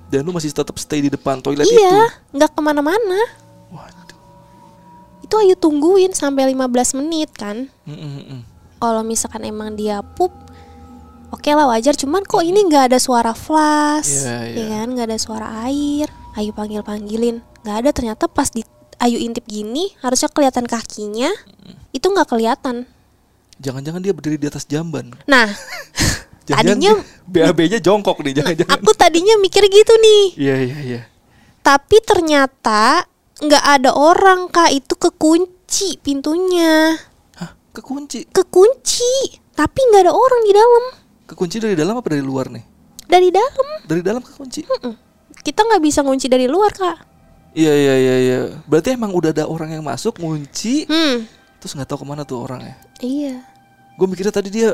Dan 0.08 0.24
lu 0.24 0.32
masih 0.32 0.50
tetap 0.50 0.74
stay 0.78 0.98
di 1.00 1.10
depan 1.10 1.38
toilet 1.40 1.62
itu. 1.64 1.74
iya 1.74 2.10
nggak 2.32 2.52
ke 2.52 2.60
mana-mana. 2.60 3.22
Waduh. 3.70 4.18
itu 5.22 5.34
Ayu 5.36 5.54
tungguin 5.54 6.10
sampai 6.12 6.50
15 6.50 6.66
menit 6.96 7.30
kan. 7.32 7.70
Mm, 7.84 8.42
kalau 8.78 9.04
misalkan 9.04 9.44
emang 9.44 9.76
dia 9.76 10.02
pup 10.02 10.32
oke 11.30 11.50
lah 11.50 11.68
wajar. 11.68 11.94
Cuman 11.94 12.24
kok 12.24 12.42
ini 12.42 12.64
nggak 12.64 12.90
ada 12.90 12.98
suara 12.98 13.32
flash 13.32 14.24
Iya, 14.24 14.38
ya 14.48 14.56
iya. 14.56 14.66
kan? 14.74 14.88
Nggak 14.90 15.08
ada 15.08 15.20
suara 15.20 15.48
air 15.64 16.08
Ayu 16.34 16.52
panggil 16.52 16.82
panggilin 16.82 17.40
nggak 17.62 17.78
ada 17.80 17.90
ternyata 17.90 18.26
pas 18.26 18.48
di 18.48 18.66
Ayu 18.98 19.18
intip 19.18 19.44
gini 19.44 19.94
harusnya 20.00 20.28
kelihatan 20.28 20.64
kakinya 20.64 21.30
itu 21.92 22.06
nggak 22.06 22.28
kelihatan 22.28 22.86
Jangan-jangan 23.54 24.02
dia 24.02 24.12
berdiri 24.12 24.36
di 24.36 24.48
atas 24.48 24.66
jamban. 24.66 25.14
nah 25.24 25.48
tadinya 26.50 26.92
BAB-nya 27.24 27.80
jongkok 27.80 28.20
nih, 28.20 28.34
jangan-jangan. 28.36 28.76
aku 28.76 28.92
tadinya 28.94 29.36
mikir 29.38 29.64
gitu 29.64 29.94
nih 29.96 30.24
Iya 30.36 30.56
iya 30.62 30.78
iya. 30.82 31.02
tapi 31.62 32.02
ternyata 32.02 33.08
nggak 33.40 33.64
ada 33.64 33.92
orang 33.94 34.50
kak 34.50 34.70
itu 34.70 34.94
kekunci 34.94 35.98
pintunya 36.00 36.98
Hah, 37.36 37.56
kekunci. 37.72 38.28
kekunci 38.28 39.14
tapi 39.54 39.80
nggak 39.86 40.04
ada 40.04 40.14
orang 40.14 40.42
di 40.44 40.52
dalam 40.52 40.84
Kekunci 41.24 41.56
dari 41.58 41.74
dalam 41.74 41.96
apa 41.96 42.08
dari 42.10 42.20
luar 42.20 42.52
nih? 42.52 42.64
dari 43.04 43.30
dalam 43.30 43.68
Dari 43.86 44.02
dalam 44.02 44.20
kekunci. 44.20 44.66
Mm-mm. 44.66 44.94
Kita 45.44 45.60
nggak 45.62 45.84
bisa 45.84 46.00
ngunci 46.02 46.28
dari 46.28 46.48
luar 46.48 46.72
kak 46.72 47.00
Iya 47.54 47.70
iya 47.70 47.94
iya 47.96 48.16
iya. 48.18 48.38
Berarti 48.66 48.98
emang 48.98 49.14
udah 49.14 49.30
ada 49.30 49.46
orang 49.46 49.70
yang 49.70 49.86
masuk 49.86 50.18
ngunci, 50.18 50.90
hmm 50.90 51.30
terus 51.62 51.78
nggak 51.78 51.86
tahu 51.86 52.02
ke 52.02 52.08
mana 52.10 52.26
tuh 52.26 52.42
orangnya. 52.42 52.74
iya 52.98 53.46
Gue 53.94 54.10
mikirnya 54.10 54.34
tadi 54.34 54.50
dia 54.50 54.74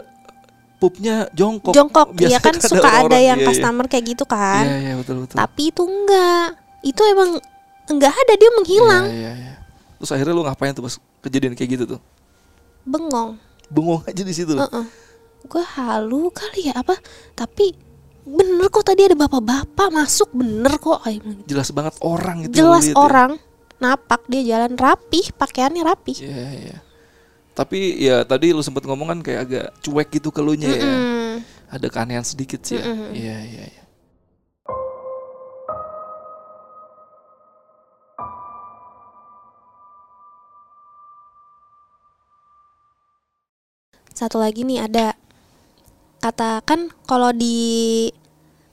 pupnya 0.78 1.28
jongkok. 1.36 1.76
jongkok 1.76 2.08
Biasanya 2.18 2.34
ya 2.34 2.40
kan 2.40 2.56
kan 2.56 2.66
suka 2.66 2.80
ada 2.80 2.96
orang-orang, 3.12 3.22
yang 3.28 3.38
iya, 3.38 3.44
iya. 3.44 3.50
customer 3.52 3.86
kayak 3.86 4.06
gitu 4.08 4.24
kan 4.24 4.64
Iya 4.64 4.78
iya 4.80 4.94
betul 4.96 5.16
betul. 5.22 5.36
tapi 5.36 5.62
itu 5.70 5.82
enggak 5.84 6.48
itu 6.82 7.02
emang 7.04 7.30
enggak 7.86 8.14
ada 8.16 8.34
dia 8.40 8.50
menghilang 8.56 9.06
Iya 9.06 9.18
iya 9.20 9.32
iya. 9.36 9.54
Terus 10.00 10.10
akhirnya 10.16 10.32
lu 10.32 10.44
ngapain 10.48 10.72
tuh 10.72 10.84
pas 10.88 10.96
kejadian 11.20 11.54
kayak 11.54 11.70
gitu 11.76 11.84
tuh? 11.84 12.02
bengong 12.82 13.36
Bengong 13.68 14.02
aja 14.02 14.24
di 14.24 14.32
situ. 14.32 14.56
Heeh. 14.56 14.86
gue 15.42 15.64
halu 15.76 16.32
kali 16.32 16.68
ya 16.68 16.80
apa 16.80 16.96
tapi 17.34 17.76
bener 18.30 18.68
kok 18.70 18.86
tadi 18.86 19.02
ada 19.10 19.18
bapak-bapak 19.18 19.90
masuk 19.90 20.30
bener 20.38 20.78
kok 20.78 21.02
gitu. 21.10 21.30
Jelas 21.50 21.74
banget 21.74 21.98
orang 22.06 22.46
itu. 22.46 22.54
jelas 22.54 22.86
lihat 22.86 22.94
ya. 22.94 23.02
orang 23.02 23.32
napak 23.80 24.22
dia 24.30 24.44
jalan 24.44 24.76
rapih 24.76 25.32
pakaiannya 25.34 25.82
rapih 25.88 26.18
Iya 26.20 26.48
iya. 26.54 26.78
Tapi 27.58 28.00
ya 28.00 28.24
tadi 28.24 28.56
lu 28.56 28.64
sempet 28.64 28.88
ngomong 28.88 29.08
kan 29.12 29.20
kayak 29.20 29.42
agak 29.44 29.66
cuek 29.84 30.08
gitu 30.16 30.30
ke 30.32 30.40
lu 30.40 30.56
nya 30.56 30.70
ya. 30.72 30.86
Mm-mm. 30.86 31.44
Ada 31.68 31.88
keanehan 31.92 32.24
sedikit 32.24 32.64
sih 32.64 32.80
ya. 32.80 32.86
Iya 33.12 33.38
iya 33.44 33.66
iya. 33.68 33.84
Satu 44.16 44.36
lagi 44.36 44.68
nih 44.68 44.84
ada 44.84 45.16
katakan 46.20 46.92
kalau 47.08 47.32
di 47.32 48.08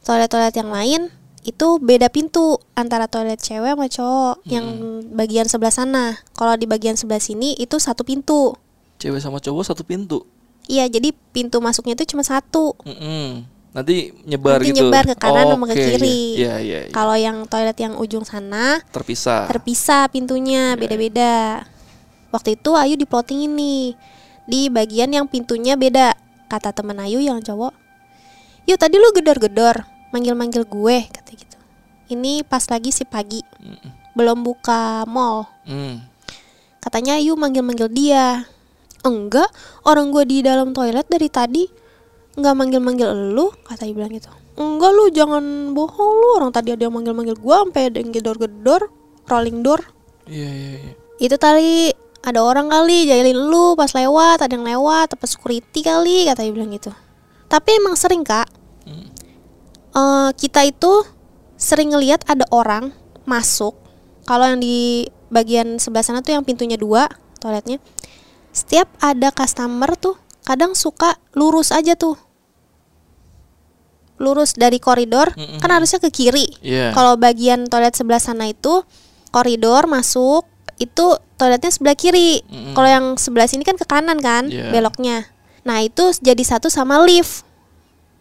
toilet-toilet 0.03 0.55
yang 0.55 0.71
lain 0.71 1.03
itu 1.47 1.79
beda 1.79 2.11
pintu 2.11 2.59
antara 2.75 3.07
toilet 3.07 3.39
cewek 3.39 3.79
sama 3.79 3.87
cowok 3.87 4.35
yang 4.51 4.67
bagian 5.15 5.47
sebelah 5.47 5.71
sana. 5.71 6.05
Kalau 6.35 6.59
di 6.59 6.67
bagian 6.67 6.99
sebelah 6.99 7.23
sini 7.23 7.55
itu 7.55 7.79
satu 7.79 8.03
pintu. 8.03 8.59
Cewek 8.99 9.23
sama 9.23 9.39
cowok 9.39 9.63
satu 9.63 9.87
pintu. 9.87 10.27
Iya, 10.67 10.91
jadi 10.91 11.15
pintu 11.31 11.63
masuknya 11.63 11.95
itu 11.95 12.11
cuma 12.11 12.27
satu. 12.27 12.75
Mm-mm. 12.83 13.47
Nanti 13.71 14.11
nyebar 14.27 14.59
Nanti 14.59 14.73
gitu. 14.75 14.89
nyebar 14.89 15.05
ke 15.07 15.15
kanan 15.21 15.53
sama 15.53 15.65
ke 15.71 15.75
Oke, 15.77 15.85
kiri. 15.85 16.21
Iya 16.41 16.55
iya. 16.59 16.79
iya. 16.89 16.95
Kalau 16.97 17.15
yang 17.15 17.47
toilet 17.47 17.79
yang 17.79 17.95
ujung 18.01 18.25
sana 18.27 18.81
Terpisah. 18.91 19.47
terpisah 19.47 20.09
pintunya 20.11 20.75
beda-beda. 20.75 21.63
Waktu 22.35 22.59
itu 22.59 22.73
Ayu 22.75 22.99
diploting 22.99 23.47
ini 23.47 23.93
di 24.49 24.73
bagian 24.73 25.13
yang 25.13 25.29
pintunya 25.29 25.77
beda. 25.79 26.16
Kata 26.47 26.71
temen 26.71 26.99
Ayu 27.03 27.19
yang 27.19 27.43
cowok, 27.43 27.75
yuk 28.71 28.79
tadi 28.79 28.97
lu 28.99 29.11
gedor-gedor, 29.11 29.83
manggil-manggil 30.15 30.63
gue, 30.63 30.97
kata 31.11 31.31
gitu. 31.35 31.59
Ini 32.15 32.47
pas 32.47 32.63
lagi 32.71 32.95
si 32.95 33.03
pagi, 33.03 33.43
Mm-mm. 33.43 34.15
belum 34.15 34.47
buka 34.47 35.03
mall. 35.11 35.51
Mm. 35.67 36.07
Katanya 36.79 37.19
Ayu 37.19 37.35
manggil-manggil 37.35 37.91
dia. 37.91 38.47
Enggak, 39.03 39.51
orang 39.87 40.11
gue 40.15 40.23
di 40.27 40.39
dalam 40.43 40.71
toilet 40.75 41.07
dari 41.07 41.31
tadi 41.31 41.67
nggak 42.39 42.55
manggil-manggil 42.55 43.35
lu, 43.35 43.51
kata 43.67 43.87
Ayu 43.87 43.99
bilang 43.99 44.15
gitu. 44.15 44.31
Enggak 44.55 44.91
lu 44.95 45.11
jangan 45.11 45.75
bohong 45.75 46.13
lu, 46.23 46.29
orang 46.39 46.55
tadi 46.55 46.75
ada 46.75 46.87
yang 46.87 46.95
manggil-manggil 46.95 47.35
gue 47.35 47.57
sampai 47.67 47.91
ada 47.91 47.99
yang 47.99 48.15
gedor-gedor, 48.15 48.87
rolling 49.27 49.67
door. 49.67 49.83
Iya 50.27 50.51
iya 50.51 50.77
iya. 50.83 50.93
itu 51.23 51.37
tadi 51.39 51.95
ada 52.27 52.43
orang 52.43 52.67
kali 52.67 53.07
jahilin 53.07 53.39
lu 53.39 53.73
pas 53.73 53.89
lewat 53.89 54.43
ada 54.43 54.51
yang 54.51 54.67
lewat 54.67 55.15
apa 55.15 55.25
security 55.25 55.81
kali 55.81 56.27
kata 56.27 56.43
dia 56.43 56.51
bilang 56.51 56.69
gitu 56.71 56.91
tapi 57.47 57.79
emang 57.79 57.95
sering 57.95 58.21
kak 58.21 58.51
Hmm. 58.83 59.11
Eh, 59.91 60.31
kita 60.35 60.63
itu 60.63 61.03
sering 61.55 61.91
ngelihat 61.91 62.23
ada 62.27 62.47
orang 62.51 62.95
masuk 63.25 63.75
kalau 64.23 64.47
yang 64.47 64.59
di 64.59 65.07
bagian 65.27 65.79
sebelah 65.79 66.03
sana 66.03 66.23
tuh 66.23 66.35
yang 66.35 66.47
pintunya 66.47 66.79
dua 66.79 67.11
toiletnya 67.39 67.83
setiap 68.51 68.87
ada 68.99 69.35
customer 69.35 69.99
tuh 69.99 70.15
kadang 70.43 70.79
suka 70.79 71.19
lurus 71.35 71.75
aja 71.75 71.99
tuh 71.99 72.15
lurus 74.17 74.55
dari 74.55 74.79
koridor 74.79 75.35
Mm-mm. 75.35 75.61
kan 75.61 75.69
harusnya 75.69 76.01
ke 76.01 76.09
kiri 76.09 76.47
Iya. 76.63 76.95
kalau 76.95 77.19
bagian 77.19 77.69
toilet 77.69 77.93
sebelah 77.93 78.23
sana 78.23 78.49
itu 78.49 78.81
koridor 79.29 79.85
masuk 79.85 80.49
itu 80.79 81.07
toiletnya 81.37 81.69
sebelah 81.69 81.95
kiri. 81.95 82.41
Mm-mm. 82.43 82.73
Kalau 82.73 82.89
yang 82.89 83.07
sebelah 83.17 83.47
sini 83.47 83.63
kan 83.63 83.77
ke 83.77 83.85
kanan 83.85 84.19
kan 84.19 84.49
Iya. 84.49 84.73
beloknya. 84.73 85.29
Nah, 85.63 85.81
itu 85.81 86.13
jadi 86.17 86.41
satu 86.41 86.67
sama 86.67 87.01
lift. 87.03 87.45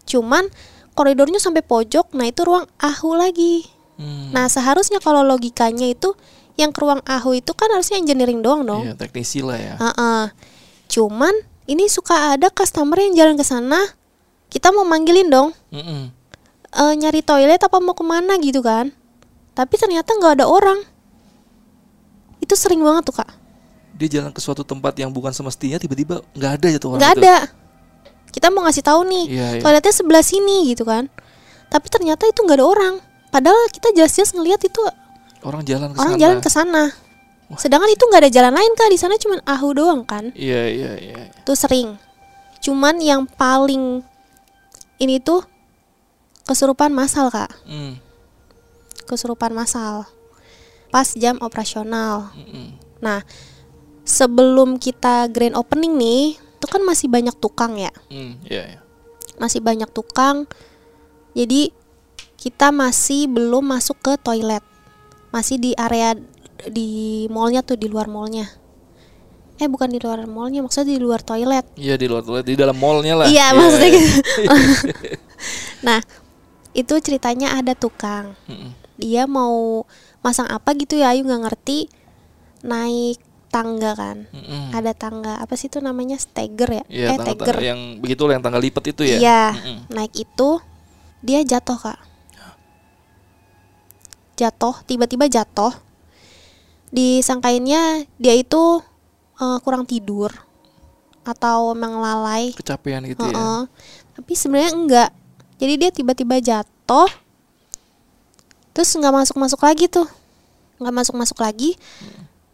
Cuman 0.05 0.47
koridornya 0.93 1.37
sampai 1.37 1.61
pojok, 1.61 2.13
nah 2.13 2.25
itu 2.25 2.41
ruang 2.41 2.65
ahu 2.77 3.13
lagi. 3.13 3.65
Hmm. 3.95 4.31
Nah, 4.31 4.47
seharusnya 4.47 4.99
kalau 4.99 5.23
logikanya 5.23 5.87
itu 5.87 6.13
yang 6.55 6.71
ke 6.71 6.79
ruang 6.79 7.03
ahu 7.03 7.35
itu 7.35 7.51
kan 7.51 7.67
harusnya 7.67 7.99
engineering 7.99 8.39
doang 8.39 8.63
dong. 8.63 8.83
Iya, 8.87 8.95
teknisi 8.95 9.43
lah 9.43 9.59
ya. 9.59 9.75
Heeh. 9.75 10.23
Cuman 10.87 11.35
ini 11.65 11.87
suka 11.87 12.33
ada 12.33 12.47
customer 12.47 12.95
yang 12.97 13.13
jalan 13.13 13.35
ke 13.35 13.43
sana, 13.43 13.79
kita 14.47 14.71
mau 14.71 14.83
manggilin 14.83 15.27
dong, 15.27 15.49
Mm-mm. 15.69 16.11
"Eh, 16.71 16.93
nyari 16.95 17.19
toilet 17.21 17.59
apa 17.59 17.77
mau 17.79 17.91
ke 17.91 18.03
mana 18.03 18.39
gitu 18.39 18.61
kan? 18.61 18.91
Tapi 19.51 19.75
ternyata 19.75 20.11
nggak 20.11 20.39
ada 20.41 20.45
orang. 20.47 20.79
Itu 22.45 22.53
sering 22.53 22.85
banget 22.85 23.09
tuh 23.09 23.17
kak. 23.17 23.29
Dia 23.97 24.21
jalan 24.21 24.29
ke 24.29 24.37
suatu 24.37 24.61
tempat 24.61 24.93
yang 25.01 25.09
bukan 25.09 25.33
semestinya 25.33 25.81
tiba-tiba 25.81 26.21
nggak 26.37 26.51
ada 26.61 26.67
ya 26.69 26.77
tuh 26.77 26.93
orang 26.93 27.01
Nggak 27.01 27.13
ada. 27.17 27.37
Kita 28.29 28.53
mau 28.53 28.67
ngasih 28.67 28.83
tahu 28.85 29.01
nih, 29.07 29.25
Iya, 29.31 29.47
iya. 29.57 29.61
toiletnya 29.63 29.93
sebelah 29.95 30.21
sini 30.21 30.69
gitu 30.69 30.85
kan. 30.85 31.09
Tapi 31.73 31.87
ternyata 31.89 32.29
itu 32.29 32.45
nggak 32.45 32.59
ada 32.61 32.67
orang. 32.67 32.93
Padahal 33.33 33.65
kita 33.73 33.89
jelas-jelas 33.97 34.35
ngelihat 34.37 34.61
itu 34.61 34.79
Orang 35.41 35.65
jalan 35.65 35.93
ke 35.93 35.97
orang 35.97 36.17
jalan 36.21 36.37
ke 36.41 36.49
sana. 36.53 36.93
Sedangkan 37.57 37.89
itu 37.89 38.01
nggak 38.05 38.21
ada 38.25 38.31
jalan 38.33 38.53
lain 38.57 38.71
kak 38.73 38.89
di 38.89 38.97
sana 38.97 39.15
cuman 39.17 39.39
ahu 39.45 39.67
doang 39.73 40.01
kan. 40.05 40.33
Iya, 40.33 40.61
iya, 40.69 40.91
iya. 40.97 41.15
Itu 41.33 41.53
sering. 41.53 41.97
Cuman 42.61 42.97
yang 43.01 43.29
paling 43.29 44.01
ini 44.97 45.21
tuh 45.21 45.45
kesurupan 46.45 46.89
massal 46.89 47.29
kak. 47.29 47.53
Mm, 47.69 48.01
Kesurupan 49.05 49.53
massal. 49.53 50.09
Pas 50.95 51.11
jam 51.19 51.35
operasional. 51.43 52.31
mm-mm. 52.31 52.79
Nah, 53.03 53.19
sebelum 54.07 54.79
kita 54.79 55.27
grand 55.27 55.59
opening 55.59 55.99
nih, 55.99 56.39
itu 56.39 56.67
kan 56.71 56.79
masih 56.87 57.11
banyak 57.11 57.35
tukang 57.35 57.75
ya. 57.75 57.91
Mm, 58.07 58.39
iya, 58.47 58.63
iya. 58.63 58.79
Masih 59.35 59.59
banyak 59.59 59.91
tukang. 59.91 60.47
Jadi 61.35 61.75
kita 62.39 62.71
masih 62.71 63.27
belum 63.27 63.75
masuk 63.75 63.99
ke 63.99 64.15
toilet. 64.23 64.63
Masih 65.35 65.59
di 65.59 65.75
area 65.75 66.15
di 66.71 67.27
mallnya 67.27 67.59
tuh 67.59 67.75
di 67.75 67.91
luar 67.91 68.07
mallnya. 68.07 68.47
Eh 69.59 69.67
bukan 69.67 69.91
di 69.91 69.99
luar 69.99 70.23
mallnya, 70.23 70.63
maksudnya 70.63 70.95
di 70.95 71.03
luar 71.03 71.19
toilet. 71.19 71.67
Iya 71.75 71.99
di 71.99 72.07
luar 72.07 72.23
toilet 72.23 72.47
di 72.47 72.55
dalam 72.55 72.79
mallnya 72.79 73.19
lah. 73.19 73.27
Iya, 73.27 73.51
maksudnya 73.51 73.89
gitu. 73.91 74.11
nah, 75.87 75.99
itu 76.71 76.93
ceritanya 77.03 77.59
ada 77.59 77.75
tukang. 77.75 78.31
Mm-mm. 78.47 78.71
Dia 78.95 79.27
mau 79.27 79.83
masang 80.25 80.49
apa 80.49 80.73
gitu 80.73 80.97
ya, 80.97 81.13
Ayu 81.13 81.21
nggak 81.21 81.43
ngerti. 81.45 81.85
Naik 82.65 83.21
tangga 83.53 83.93
kan. 83.93 84.25
Mm-mm. 84.33 84.73
Ada 84.73 84.97
tangga 84.97 85.37
apa 85.37 85.53
sih 85.53 85.69
itu 85.69 85.77
namanya 85.79 86.17
steger 86.17 86.81
ya? 86.81 86.83
Iya, 86.89 87.07
eh 87.13 87.17
tangga, 87.21 87.53
yang 87.61 88.01
begitu 88.01 88.25
yang 88.27 88.41
tanggal 88.41 88.59
lipat 88.59 88.89
itu 88.89 89.05
ya. 89.05 89.17
Iya, 89.21 89.43
Mm-mm. 89.53 89.77
naik 89.93 90.17
itu 90.17 90.49
dia 91.21 91.45
jatuh 91.45 91.77
kak. 91.77 91.99
Jatuh, 94.35 94.75
tiba-tiba 94.83 95.29
jatuh. 95.31 95.71
Disangkainnya 96.91 98.03
dia 98.19 98.33
itu 98.35 98.83
eh, 99.39 99.57
kurang 99.63 99.87
tidur 99.87 100.33
atau 101.25 101.71
emang 101.71 102.01
lalai. 102.03 102.51
Kecapean 102.51 103.05
gitu 103.07 103.23
ya. 103.23 103.31
Heeh. 103.31 103.61
Tapi 104.19 104.31
sebenarnya 104.35 104.71
enggak. 104.75 105.09
Jadi 105.55 105.73
dia 105.79 105.89
tiba-tiba 105.93 106.35
jatuh. 106.43 107.07
Terus 108.75 108.91
nggak 108.91 109.13
masuk-masuk 109.23 109.63
lagi 109.63 109.87
tuh. 109.87 110.05
nggak 110.75 110.91
masuk-masuk 110.91 111.39
lagi. 111.39 111.79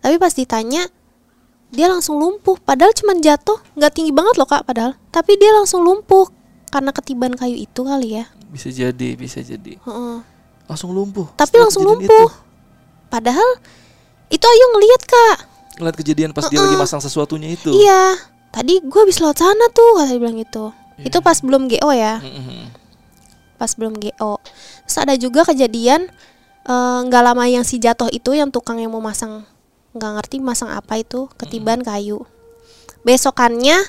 Tapi 0.01 0.21
pas 0.21 0.29
ditanya 0.29 0.85
dia 1.73 1.87
langsung 1.89 2.21
lumpuh. 2.21 2.59
Padahal 2.61 2.93
cuman 2.93 3.17
jatuh, 3.23 3.57
nggak 3.73 3.91
tinggi 3.97 4.13
banget 4.13 4.37
loh 4.37 4.45
kak. 4.45 4.61
Padahal. 4.67 4.93
Tapi 5.09 5.41
dia 5.41 5.49
langsung 5.55 5.81
lumpuh 5.81 6.29
karena 6.69 6.93
ketiban 6.93 7.33
kayu 7.33 7.57
itu 7.57 7.81
kali 7.81 8.21
ya. 8.21 8.29
Bisa 8.51 8.69
jadi, 8.69 9.09
bisa 9.17 9.41
jadi. 9.41 9.79
Heeh. 9.81 10.17
Langsung 10.69 10.93
lumpuh. 10.93 11.27
Tapi 11.35 11.55
langsung 11.57 11.83
lumpuh. 11.83 12.29
Padahal 13.11 13.59
itu 14.31 14.45
Ayu 14.45 14.65
ngeliat 14.77 15.01
kak. 15.03 15.37
Itu. 15.39 15.79
Ngeliat 15.83 15.95
kejadian 15.97 16.31
pas 16.31 16.47
dia 16.47 16.59
lagi 16.61 16.77
masang 16.79 17.03
sesuatunya 17.03 17.51
itu. 17.51 17.71
Iya. 17.75 18.15
Tadi 18.51 18.83
gue 18.83 18.99
habis 18.99 19.19
lewat 19.23 19.39
sana 19.39 19.65
tuh 19.71 19.99
kata 19.99 20.15
dia 20.15 20.19
bilang 20.19 20.37
gitu. 20.39 20.75
Itu 20.99 21.23
pas 21.23 21.39
belum 21.39 21.67
GO 21.71 21.89
ya. 21.91 22.19
Pas 23.55 23.71
belum 23.75 23.95
GO. 23.99 24.39
Terus 24.91 25.07
ada 25.07 25.15
juga 25.15 25.47
kejadian 25.47 26.11
eh, 26.67 26.99
nggak 27.07 27.23
lama 27.23 27.47
yang 27.47 27.63
si 27.63 27.79
jatuh 27.79 28.11
itu 28.11 28.35
yang 28.35 28.51
tukang 28.51 28.75
yang 28.75 28.91
mau 28.91 28.99
masang 28.99 29.47
nggak 29.95 30.11
ngerti 30.19 30.43
masang 30.43 30.67
apa 30.67 30.99
itu 30.99 31.31
ketiban 31.39 31.79
kayu. 31.79 32.27
Besokannya 33.01 33.79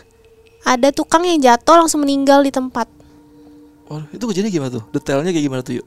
ada 0.63 0.95
tukang 0.95 1.27
yang 1.27 1.43
jatuh 1.43 1.75
langsung 1.75 2.07
meninggal 2.07 2.39
di 2.39 2.55
tempat. 2.55 2.87
Waduh, 3.91 4.07
itu 4.15 4.23
kejadian 4.25 4.55
gimana 4.55 4.71
tuh? 4.73 4.85
Detailnya 4.95 5.35
kayak 5.35 5.43
gimana 5.43 5.63
tuh 5.67 5.83
yuk? 5.83 5.87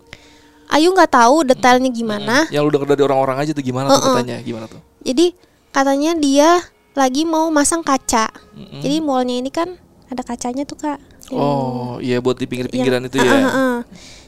Ayu 0.67 0.91
nggak 0.91 1.11
tahu 1.15 1.47
detailnya 1.47 1.87
gimana. 1.87 2.43
Yang 2.51 2.61
lu 2.67 2.71
denger 2.75 2.87
dari 2.91 3.03
orang-orang 3.07 3.37
aja 3.39 3.51
tuh 3.55 3.63
gimana 3.63 3.87
tuh 3.89 4.03
katanya? 4.11 4.37
Gimana 4.43 4.65
tuh? 4.67 4.83
Jadi 4.99 5.31
katanya 5.71 6.11
dia 6.19 6.49
lagi 6.91 7.23
mau 7.23 7.47
masang 7.55 7.87
kaca. 7.87 8.35
Mm-mm. 8.51 8.83
Jadi 8.83 8.99
mallnya 8.99 9.35
ini 9.39 9.47
kan 9.47 9.79
ada 10.11 10.27
kacanya 10.27 10.67
tuh 10.67 10.75
kak. 10.75 10.99
Yang- 11.31 11.39
Oh, 11.39 12.03
iya 12.03 12.19
buat 12.19 12.35
di 12.35 12.45
pinggir-pinggiran 12.45 12.99
yang- 12.99 13.09
itu 13.09 13.17
ya. 13.17 13.31
Ah, 13.31 13.39
ah, 13.39 13.49
ah. 13.55 13.77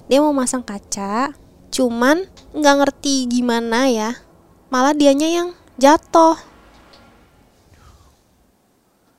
Dia 0.07 0.19
mau 0.19 0.31
masang 0.31 0.63
kaca, 0.63 1.35
cuman 1.67 2.23
nggak 2.51 2.75
ngerti 2.79 3.27
gimana 3.29 3.87
ya. 3.87 4.15
Malah 4.67 4.91
dianya 4.91 5.27
yang 5.27 5.49
jatuh 5.77 6.35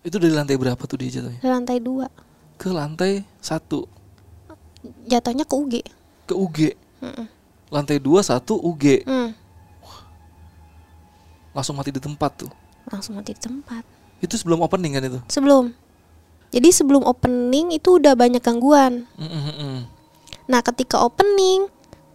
Itu 0.00 0.16
dari 0.16 0.32
lantai 0.32 0.56
berapa 0.56 0.80
tuh 0.80 0.96
dia 0.96 1.10
jatuhnya? 1.10 1.36
di 1.36 1.48
lantai 1.48 1.78
dua. 1.78 2.08
Ke 2.56 2.68
lantai 2.68 3.22
satu, 3.38 3.84
Jatuhnya 5.04 5.44
ke 5.44 5.54
UG. 5.54 5.74
ke 6.24 6.34
UG. 6.34 6.58
Mm-mm. 7.00 7.26
Lantai 7.68 7.98
dua 7.98 8.20
satu 8.20 8.56
UG. 8.56 9.04
Hmm, 9.04 9.36
Langsung 11.52 11.74
mati 11.74 11.90
di 11.90 11.98
tempat 11.98 12.30
tuh. 12.38 12.50
langsung 12.88 13.12
mati 13.14 13.34
di 13.34 13.40
tempat. 13.42 13.84
Itu 14.18 14.34
sebelum 14.34 14.64
opening 14.64 14.96
kan 14.96 15.04
itu? 15.04 15.20
Sebelum. 15.28 15.76
Jadi 16.48 16.68
sebelum 16.72 17.04
opening 17.04 17.76
itu 17.76 18.00
udah 18.00 18.16
banyak 18.16 18.40
gangguan. 18.40 19.04
Mm-mm-mm. 19.14 19.84
Nah, 20.48 20.64
ketika 20.64 21.04
opening 21.04 21.68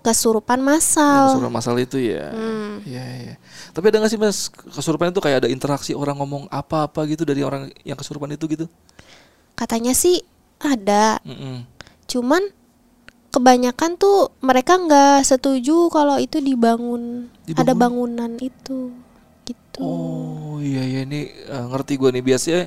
kesurupan 0.03 0.59
Yang 0.59 0.67
massal. 0.67 1.23
kesurupan 1.31 1.53
masalah 1.53 1.79
itu 1.79 1.95
ya. 1.95 2.27
Hmm. 2.33 2.83
Iya, 2.83 3.05
iya. 3.23 3.35
Tapi 3.71 3.87
ada 3.87 4.03
gak 4.03 4.11
sih 4.11 4.19
mas 4.19 4.51
kesurupan 4.51 5.15
itu 5.15 5.23
kayak 5.23 5.45
ada 5.45 5.49
interaksi 5.49 5.95
orang 5.95 6.19
ngomong 6.19 6.51
apa-apa 6.51 7.07
gitu 7.07 7.23
dari 7.23 7.39
orang 7.39 7.71
yang 7.87 7.95
kesurupan 7.95 8.33
itu 8.35 8.43
gitu? 8.51 8.65
Katanya 9.53 9.93
sih 9.93 10.19
ada, 10.59 11.21
Mm-mm. 11.23 11.63
cuman 12.03 12.41
kebanyakan 13.29 13.97
tuh 13.97 14.29
mereka 14.41 14.77
nggak 14.77 15.23
setuju 15.23 15.89
kalau 15.89 16.17
itu 16.17 16.37
dibangun, 16.37 17.29
ada 17.53 17.71
Dibangun? 17.73 17.79
bangunan 17.79 18.31
itu 18.37 18.91
gitu. 19.43 19.81
Oh 19.83 20.57
iya 20.59 20.83
iya 20.83 21.01
ini 21.03 21.31
eh, 21.31 21.65
ngerti 21.67 21.97
gue 21.97 22.09
nih 22.13 22.23
biasanya 22.23 22.61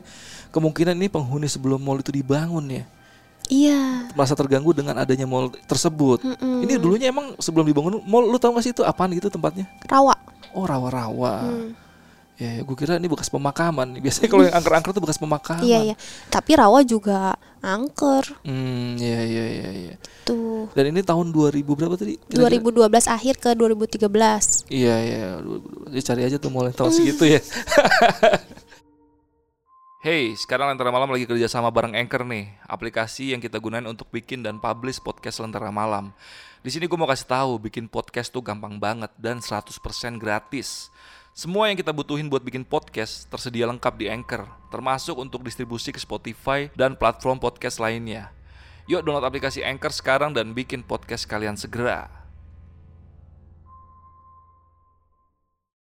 kemungkinan 0.51 0.97
ini 0.97 1.09
penghuni 1.09 1.47
sebelum 1.47 1.79
mall 1.81 2.01
itu 2.01 2.13
dibangun 2.13 2.67
ya 2.69 2.85
Iya. 3.47 4.11
merasa 4.17 4.35
terganggu 4.35 4.75
dengan 4.75 4.99
adanya 4.99 5.25
mall 5.29 5.53
tersebut. 5.67 6.23
Mm-mm. 6.25 6.65
Ini 6.67 6.81
dulunya 6.83 7.09
emang 7.15 7.39
sebelum 7.39 7.67
dibangun 7.67 8.03
mall 8.05 8.27
lu 8.27 8.39
tau 8.41 8.55
gak 8.57 8.65
sih 8.65 8.73
itu 8.75 8.83
apaan 8.83 9.13
gitu 9.15 9.31
tempatnya? 9.31 9.69
Rawa. 9.87 10.15
Oh 10.57 10.65
rawa-rawa. 10.65 11.35
Hmm. 11.47 11.71
Ya, 12.37 12.61
ya 12.61 12.63
gue 12.69 12.77
kira 12.77 13.01
ini 13.01 13.09
bekas 13.09 13.33
pemakaman. 13.33 13.97
Biasanya 13.97 14.29
kalau 14.29 14.43
yang 14.45 14.57
angker-angker 14.61 14.93
tuh 14.93 15.03
bekas 15.05 15.17
pemakaman. 15.17 15.65
Iya, 15.65 15.93
iya. 15.93 15.95
Tapi 16.29 16.53
rawa 16.53 16.85
juga 16.85 17.33
angker 17.65 18.37
Hmm, 18.47 18.95
iya 19.01 19.25
iya 19.27 19.45
iya 19.49 19.69
iya. 19.73 19.95
tuh. 20.23 20.69
Dan 20.77 20.93
ini 20.95 21.01
tahun 21.03 21.33
2000 21.33 21.65
berapa 21.65 21.97
tadi? 21.97 22.21
Kira-kira? 22.29 22.61
2012 22.87 23.09
akhir 23.09 23.35
ke 23.41 23.51
2013. 23.57 24.69
Iya 24.69 24.97
iya, 25.01 25.25
2012. 25.41 25.97
Ya, 25.97 26.01
cari 26.05 26.23
aja 26.29 26.37
tuh 26.37 26.51
mall 26.53 26.69
yang 26.69 26.77
tahun 26.77 26.93
segitu 26.93 27.25
ya. 27.25 27.41
Hey, 30.07 30.39
sekarang 30.39 30.71
Lentera 30.71 30.95
Malam 30.95 31.11
lagi 31.11 31.27
kerja 31.27 31.51
sama 31.51 31.67
bareng 31.67 31.99
Anchor 31.99 32.23
nih, 32.23 32.47
aplikasi 32.71 33.35
yang 33.35 33.43
kita 33.43 33.59
gunain 33.59 33.83
untuk 33.91 34.07
bikin 34.15 34.39
dan 34.39 34.63
publish 34.63 35.03
podcast 35.03 35.43
Lentera 35.43 35.75
Malam. 35.75 36.15
Di 36.63 36.71
sini 36.71 36.87
gue 36.87 36.95
mau 36.95 37.11
kasih 37.11 37.27
tahu, 37.27 37.59
bikin 37.67 37.91
podcast 37.91 38.31
tuh 38.31 38.39
gampang 38.39 38.79
banget 38.79 39.11
dan 39.19 39.43
100% 39.43 39.67
gratis. 40.15 40.95
Semua 41.35 41.67
yang 41.67 41.75
kita 41.75 41.91
butuhin 41.91 42.31
buat 42.31 42.39
bikin 42.39 42.63
podcast 42.63 43.27
tersedia 43.27 43.67
lengkap 43.67 43.99
di 43.99 44.07
Anchor, 44.07 44.47
termasuk 44.71 45.19
untuk 45.19 45.43
distribusi 45.43 45.91
ke 45.91 45.99
Spotify 45.99 46.71
dan 46.79 46.95
platform 46.95 47.43
podcast 47.43 47.83
lainnya. 47.83 48.31
Yuk 48.87 49.03
download 49.03 49.27
aplikasi 49.27 49.67
Anchor 49.67 49.91
sekarang 49.91 50.31
dan 50.31 50.55
bikin 50.55 50.87
podcast 50.87 51.27
kalian 51.27 51.59
segera. 51.59 52.07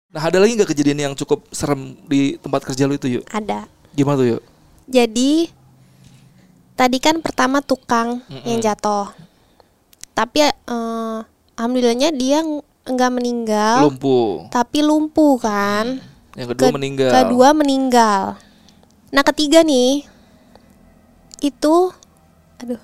Nah 0.09 0.23
ada 0.25 0.41
lagi 0.41 0.57
nggak 0.57 0.73
kejadian 0.73 1.13
yang 1.13 1.13
cukup 1.13 1.45
serem 1.53 1.93
di 2.09 2.41
tempat 2.41 2.65
kerja 2.65 2.89
lu 2.89 2.97
itu 2.97 3.21
yuk? 3.21 3.29
Ada. 3.29 3.74
Gimana 3.95 4.15
tuh 4.17 4.27
yuk? 4.29 4.43
Jadi 4.85 5.49
tadi 6.73 6.97
kan 6.99 7.19
pertama 7.19 7.59
tukang 7.59 8.19
Mm-mm. 8.21 8.45
yang 8.45 8.59
jatuh. 8.61 9.09
Tapi 10.11 10.45
eh, 10.45 11.17
alhamdulillahnya 11.55 12.11
dia 12.11 12.39
ng- 12.39 12.63
nggak 12.85 13.11
meninggal, 13.11 13.89
Lumpuh. 13.89 14.45
tapi 14.47 14.79
lumpuh 14.79 15.39
kan. 15.39 15.97
Yang 16.35 16.47
kedua 16.53 16.67
Ke- 16.67 16.75
meninggal. 16.75 17.11
Kedua 17.11 17.47
meninggal. 17.51 18.23
Nah, 19.09 19.23
ketiga 19.23 19.63
nih 19.63 20.03
itu 21.41 21.75
aduh. 22.57 22.81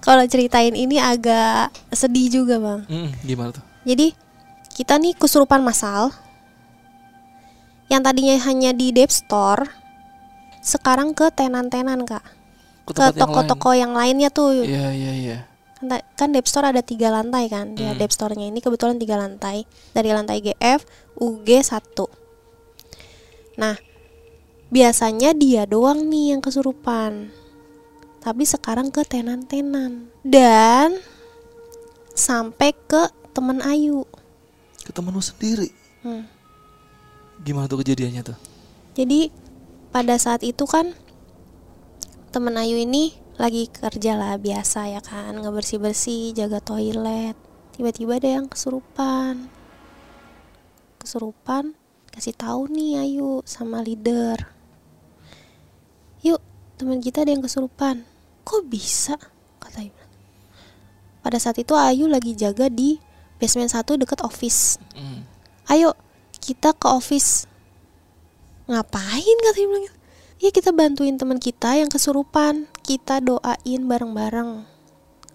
Kalau 0.00 0.26
ceritain 0.26 0.74
ini 0.74 0.98
agak 0.98 1.70
sedih 1.88 2.26
juga, 2.32 2.58
Bang. 2.58 2.82
Mm, 2.86 3.08
gimana 3.22 3.54
tuh? 3.54 3.62
Jadi 3.84 4.10
kita 4.72 4.98
nih 4.98 5.14
kesurupan 5.14 5.60
massal 5.60 6.10
yang 7.86 8.02
tadinya 8.02 8.38
hanya 8.38 8.70
di 8.70 8.90
Dep 8.90 9.08
Store 9.08 9.66
sekarang 10.60 11.10
ke 11.12 11.30
tenan-tenan 11.30 12.06
kak 12.06 12.22
Ke 12.82 12.94
ke 12.94 12.94
tempat 12.94 13.10
yang 13.10 13.10
lain. 13.10 13.18
toko-toko 13.18 13.70
yang 13.72 13.92
lainnya 13.92 14.28
tuh 14.28 14.62
Iya 14.62 14.90
iya 14.90 15.12
iya. 15.12 15.38
kan, 16.14 16.30
Dep 16.30 16.46
Store 16.46 16.70
ada 16.70 16.78
tiga 16.80 17.10
lantai 17.10 17.46
kan 17.46 17.74
dia 17.74 17.90
Hmm. 17.90 17.98
Dep 17.98 18.10
Store-nya 18.10 18.46
ini 18.46 18.62
kebetulan 18.62 18.96
tiga 18.96 19.18
lantai 19.18 19.66
dari 19.90 20.10
lantai 20.10 20.38
GF 20.40 20.86
UG 21.16 21.48
1 21.66 23.58
nah 23.58 23.76
biasanya 24.68 25.34
dia 25.34 25.66
doang 25.66 26.06
nih 26.06 26.32
yang 26.32 26.40
kesurupan 26.40 27.28
tapi 28.18 28.46
sekarang 28.46 28.88
ke 28.88 29.02
tenan-tenan 29.02 30.06
dan 30.22 30.94
sampai 32.14 32.70
ke 32.72 33.02
temen 33.32 33.58
Ayu 33.60 34.06
Ke 34.78 34.90
temen 34.90 35.10
lu 35.10 35.18
sendiri. 35.18 35.70
Hmm. 36.02 36.26
Gimana 37.42 37.66
tuh 37.66 37.82
kejadiannya 37.82 38.22
tuh? 38.22 38.38
jadi 38.92 39.32
pada 39.88 40.20
saat 40.20 40.44
itu 40.44 40.68
kan 40.68 40.92
temen 42.28 42.56
Ayu 42.56 42.76
ini 42.76 43.16
lagi 43.40 43.68
kerja 43.68 44.16
lah 44.20 44.36
biasa 44.36 44.92
ya 44.92 45.00
kan 45.00 45.32
ngebersih 45.36 45.80
bersih 45.80 46.36
jaga 46.36 46.60
toilet. 46.60 47.36
Tiba-tiba 47.72 48.20
ada 48.20 48.28
yang 48.28 48.46
kesurupan. 48.48 49.48
Kesurupan 51.00 51.72
kasih 52.12 52.36
tahu 52.36 52.68
nih 52.68 53.00
Ayu 53.00 53.40
sama 53.48 53.80
leader. 53.80 54.52
Yuk 56.20 56.40
teman 56.76 57.00
kita 57.00 57.24
ada 57.24 57.32
yang 57.32 57.44
kesurupan. 57.44 58.04
Kok 58.44 58.68
bisa? 58.68 59.16
kata 59.56 59.88
Ayu. 59.88 59.92
Pada 61.24 61.40
saat 61.40 61.56
itu 61.56 61.72
Ayu 61.72 62.12
lagi 62.12 62.36
jaga 62.36 62.68
di 62.68 63.00
basement 63.40 63.72
satu 63.72 63.96
deket 63.96 64.20
office. 64.20 64.76
Hmm. 64.92 65.24
ayo 65.72 65.96
kita 66.42 66.74
ke 66.74 66.90
office. 66.90 67.46
Ngapain 68.66 69.36
katanya 69.46 69.66
bilang 69.70 69.84
gitu. 69.86 69.98
ya 70.42 70.50
kita 70.50 70.74
bantuin 70.74 71.14
teman 71.14 71.38
kita 71.38 71.78
yang 71.78 71.86
kesurupan. 71.86 72.66
Kita 72.82 73.22
doain 73.22 73.86
bareng-bareng. 73.86 74.66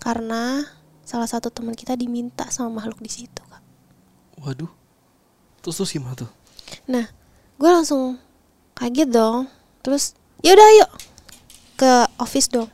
Karena 0.04 0.68
salah 1.08 1.32
satu 1.32 1.48
teman 1.48 1.72
kita 1.72 1.96
diminta 1.96 2.52
sama 2.52 2.84
makhluk 2.84 3.00
di 3.00 3.08
situ 3.08 3.40
kak. 3.48 3.64
Waduh. 4.44 4.70
Terus 5.64 5.76
terus 5.80 5.92
gimana 5.96 6.20
tuh? 6.20 6.32
nah 6.84 7.08
gue 7.56 7.70
langsung 7.72 8.20
kaget 8.76 9.08
dong. 9.08 9.48
Terus 9.80 10.20
yaudah 10.44 10.68
yuk 10.84 10.92
ke 11.80 11.92
office 12.20 12.52
dong. 12.52 12.68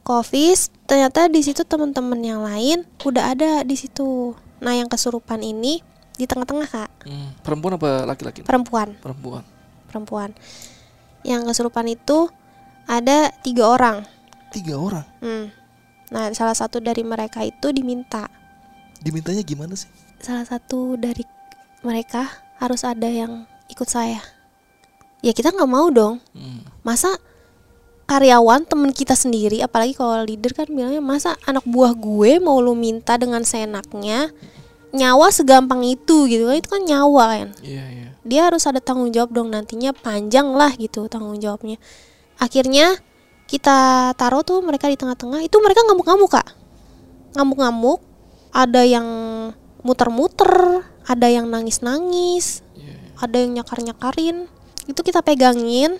Ke 0.00 0.10
office 0.24 0.72
ternyata 0.88 1.28
di 1.28 1.44
situ 1.44 1.68
teman-teman 1.68 2.20
yang 2.24 2.40
lain 2.40 2.88
udah 3.04 3.36
ada 3.36 3.60
di 3.68 3.76
situ. 3.76 4.32
Nah 4.64 4.72
yang 4.72 4.88
kesurupan 4.88 5.44
ini 5.44 5.91
di 6.22 6.30
tengah-tengah 6.30 6.68
kak 6.70 6.90
Hmm. 7.02 7.34
Perempuan 7.42 7.74
apa 7.74 8.06
laki-laki? 8.06 8.46
perempuan 8.46 8.94
Perempuan. 9.02 9.42
perempuan. 9.90 10.30
Yang 11.26 11.50
kesurupan 11.50 11.86
itu 11.90 12.30
ada 12.86 13.30
tiga 13.42 13.68
orang. 13.68 14.06
Tiga 14.54 14.78
orang. 14.78 15.06
Hmm. 15.20 15.50
Nah, 16.12 16.28
salah 16.32 16.56
satu 16.56 16.78
dari 16.78 17.02
mereka 17.02 17.42
itu 17.44 17.72
diminta. 17.72 18.28
Dimintanya 19.02 19.42
gimana 19.42 19.74
sih? 19.76 19.90
Salah 20.22 20.44
satu 20.46 20.94
dari 20.96 21.26
mereka 21.82 22.26
harus 22.62 22.86
ada 22.86 23.10
yang 23.10 23.44
ikut 23.68 23.88
saya. 23.88 24.22
Ya 25.22 25.32
kita 25.34 25.50
nggak 25.54 25.70
mau 25.70 25.90
dong. 25.90 26.22
Hmm. 26.34 26.62
Masa 26.86 27.18
karyawan 28.06 28.66
temen 28.68 28.90
kita 28.92 29.14
sendiri, 29.16 29.62
apalagi 29.64 29.96
kalau 29.96 30.20
leader 30.20 30.52
kan 30.52 30.68
bilangnya 30.68 31.00
masa 31.00 31.38
anak 31.48 31.64
buah 31.64 31.94
gue 31.96 32.42
mau 32.42 32.60
lu 32.60 32.74
minta 32.76 33.16
dengan 33.16 33.40
seenaknya 33.46 34.28
nyawa 34.92 35.32
segampang 35.32 35.82
itu 35.82 36.28
gitu. 36.28 36.44
Kan 36.48 36.56
itu 36.60 36.68
kan 36.68 36.82
nyawa 36.84 37.24
kan? 37.32 37.48
Iya 37.64 37.84
iya. 37.88 38.08
dia 38.22 38.46
harus 38.46 38.62
ada 38.70 38.78
tanggung 38.78 39.10
jawab 39.10 39.34
dong 39.34 39.50
nantinya 39.50 39.90
panjang 39.90 40.54
lah 40.54 40.70
gitu 40.78 41.08
tanggung 41.10 41.40
jawabnya. 41.42 41.80
Akhirnya 42.38 42.94
kita 43.50 44.12
taruh 44.14 44.46
tuh 44.46 44.62
mereka 44.62 44.86
di 44.86 44.94
tengah-tengah 44.94 45.42
itu 45.42 45.56
mereka 45.58 45.82
ngamuk-ngamuk 45.90 46.30
kak. 46.30 46.48
Ngamuk-ngamuk 47.34 47.98
ada 48.54 48.84
yang 48.86 49.08
muter-muter 49.82 50.84
ada 51.02 51.26
yang 51.26 51.50
nangis-nangis 51.50 52.62
Iya. 52.78 52.94
ada 53.18 53.36
yang 53.42 53.58
nyakar-nyakarin. 53.58 54.46
Itu 54.86 55.02
kita 55.02 55.24
pegangin. 55.26 55.98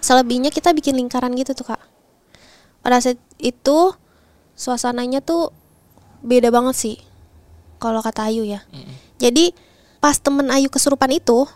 Selebihnya 0.00 0.48
kita 0.48 0.72
bikin 0.72 0.96
lingkaran 0.96 1.34
gitu 1.36 1.52
tuh 1.52 1.74
kak. 1.74 1.82
Pada 2.80 3.02
saat 3.02 3.20
itu 3.36 3.92
suasananya 4.56 5.20
tuh 5.20 5.52
beda 6.24 6.50
banget 6.50 6.74
sih 6.74 6.96
kalau 7.78 7.98
kata 7.98 8.26
Ayu 8.26 8.42
ya 8.42 8.60
Mm-mm. 8.68 8.94
jadi 9.16 9.54
pas 9.98 10.14
temen 10.14 10.46
Ayu 10.48 10.68
kesurupan 10.68 11.10
itu 11.10 11.46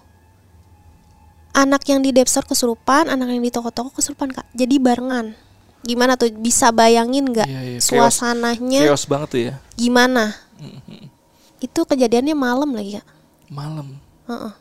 anak 1.53 1.85
yang 1.85 2.01
di 2.01 2.11
Depstore 2.11 2.49
kesurupan, 2.49 3.07
anak 3.07 3.29
yang 3.29 3.39
di 3.39 3.53
toko-toko 3.53 3.93
kesurupan 3.93 4.33
kak. 4.33 4.49
Jadi 4.53 4.81
barengan. 4.81 5.37
Gimana 5.83 6.17
tuh 6.17 6.33
bisa 6.33 6.71
bayangin 6.71 7.27
nggak 7.27 7.45
Iya, 7.45 7.61
iya. 7.69 7.79
Chaos- 7.79 8.17
suasananya 8.17 8.81
Chaos 8.83 9.05
banget 9.05 9.29
tuh 9.29 9.41
ya. 9.43 9.55
gimana? 9.75 10.33
Mm-mm. 10.57 11.11
Itu 11.59 11.85
kejadiannya 11.85 12.33
malam 12.33 12.73
lagi 12.73 12.97
kak. 12.97 13.07
Malam. 13.47 14.01
Heeh, 14.25 14.53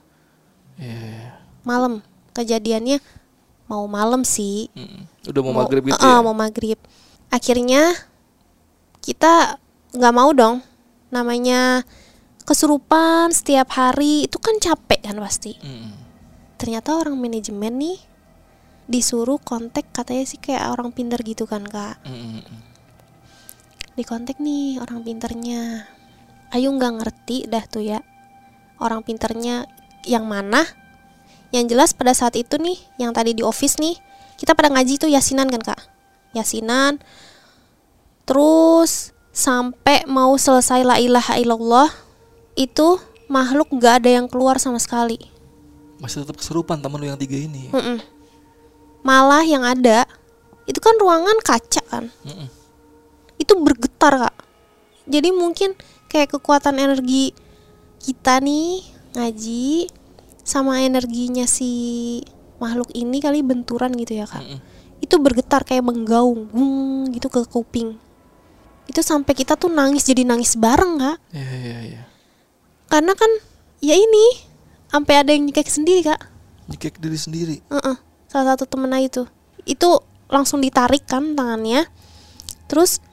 Iya. 0.78 1.00
iya. 1.00 1.30
malam. 1.62 2.04
Kejadiannya 2.32 3.00
mau 3.66 3.88
malam 3.88 4.22
sih. 4.22 4.68
Mm-mm. 4.74 5.08
Udah 5.24 5.42
mau 5.42 5.54
maghrib 5.56 5.84
gitu 5.86 5.96
Heeh, 5.96 6.12
ya. 6.12 6.20
mau 6.20 6.36
maghrib. 6.36 6.80
Akhirnya 7.30 7.96
kita 9.00 9.56
nggak 9.92 10.12
mau 10.14 10.30
dong. 10.32 10.60
Namanya 11.12 11.84
kesurupan 12.42 13.30
setiap 13.32 13.70
hari 13.78 14.26
itu 14.26 14.42
kan 14.42 14.58
capek 14.58 15.12
kan 15.12 15.18
pasti. 15.22 15.56
Mm-mm. 15.62 15.94
ternyata 16.62 16.94
orang 16.94 17.18
manajemen 17.18 17.74
nih 17.74 17.98
disuruh 18.86 19.42
kontak 19.42 19.90
katanya 19.90 20.30
sih 20.30 20.38
kayak 20.38 20.70
orang 20.70 20.94
pinter 20.94 21.18
gitu 21.26 21.50
kan 21.50 21.66
kak 21.66 21.98
Mm-mm. 22.06 22.46
di 23.98 24.04
kontak 24.06 24.38
nih 24.38 24.78
orang 24.78 25.02
pinternya 25.02 25.90
Ayu 26.52 26.70
nggak 26.70 27.02
ngerti 27.02 27.48
dah 27.50 27.66
tuh 27.66 27.82
ya 27.82 28.04
orang 28.78 29.02
pinternya 29.02 29.66
yang 30.06 30.30
mana 30.30 30.62
yang 31.50 31.66
jelas 31.66 31.98
pada 31.98 32.14
saat 32.14 32.38
itu 32.38 32.62
nih 32.62 32.78
yang 33.02 33.10
tadi 33.10 33.34
di 33.34 33.42
office 33.42 33.82
nih 33.82 33.98
kita 34.38 34.54
pada 34.54 34.70
ngaji 34.70 35.02
tuh 35.02 35.10
yasinan 35.10 35.50
kan 35.50 35.66
kak 35.66 35.82
yasinan 36.38 37.02
terus 38.30 39.18
sampai 39.32 40.04
mau 40.12 40.36
selesai 40.36 40.84
la 40.84 41.00
ilaha 41.00 41.40
illallah 41.40 41.90
itu 42.60 43.00
makhluk 43.32 43.72
nggak 43.72 44.04
ada 44.04 44.10
yang 44.20 44.28
keluar 44.28 44.60
sama 44.60 44.76
sekali 44.76 45.18
Masih 46.04 46.28
tetap 46.28 46.36
keserupan 46.42 46.82
temen 46.82 46.98
lu 46.98 47.08
yang 47.08 47.20
tiga 47.20 47.38
ini. 47.38 47.70
Mm-mm. 47.70 48.02
Malah 49.06 49.46
yang 49.46 49.62
ada 49.62 50.10
itu 50.66 50.82
kan 50.82 50.98
ruangan 50.98 51.38
kaca 51.46 51.82
kan, 51.86 52.10
Mm-mm. 52.26 52.50
itu 53.38 53.54
bergetar 53.58 54.18
kak. 54.18 54.36
Jadi 55.06 55.30
mungkin 55.30 55.78
kayak 56.10 56.38
kekuatan 56.38 56.82
energi 56.82 57.38
kita 58.02 58.42
nih 58.42 58.82
ngaji 59.14 59.94
sama 60.42 60.82
energinya 60.82 61.46
si 61.46 61.70
makhluk 62.58 62.90
ini 62.98 63.22
kali 63.22 63.46
benturan 63.46 63.94
gitu 63.94 64.18
ya 64.18 64.26
kak. 64.26 64.42
Mm-mm. 64.42 64.60
Itu 65.06 65.22
bergetar 65.22 65.62
kayak 65.66 65.86
menggaung, 65.86 66.50
gitu 67.14 67.30
ke 67.30 67.46
kuping. 67.46 67.98
Itu 68.92 69.00
sampai 69.02 69.32
kita 69.32 69.56
tuh 69.56 69.72
nangis 69.72 70.04
jadi 70.04 70.28
nangis 70.28 70.60
bareng 70.60 71.00
kak. 71.00 71.18
Iya 71.32 71.52
iya 71.56 71.80
iya. 71.88 72.02
Karena 72.86 73.16
kan 73.16 73.32
ya 73.80 73.96
ini 73.96 74.26
sampai 74.92 75.24
ada 75.24 75.32
yang 75.32 75.48
nyekek 75.48 75.72
sendiri 75.72 76.04
kak. 76.04 76.20
Nyekek 76.68 77.00
diri 77.00 77.16
sendiri. 77.16 77.56
Heeh, 77.72 77.96
salah 78.28 78.54
satu 78.54 78.68
temen 78.68 78.92
Ayu 78.92 79.08
tuh 79.08 79.28
itu 79.64 79.90
langsung 80.26 80.64
ditarik 80.64 81.04
kan 81.06 81.36
tangannya 81.36 81.86
terus 82.66 83.04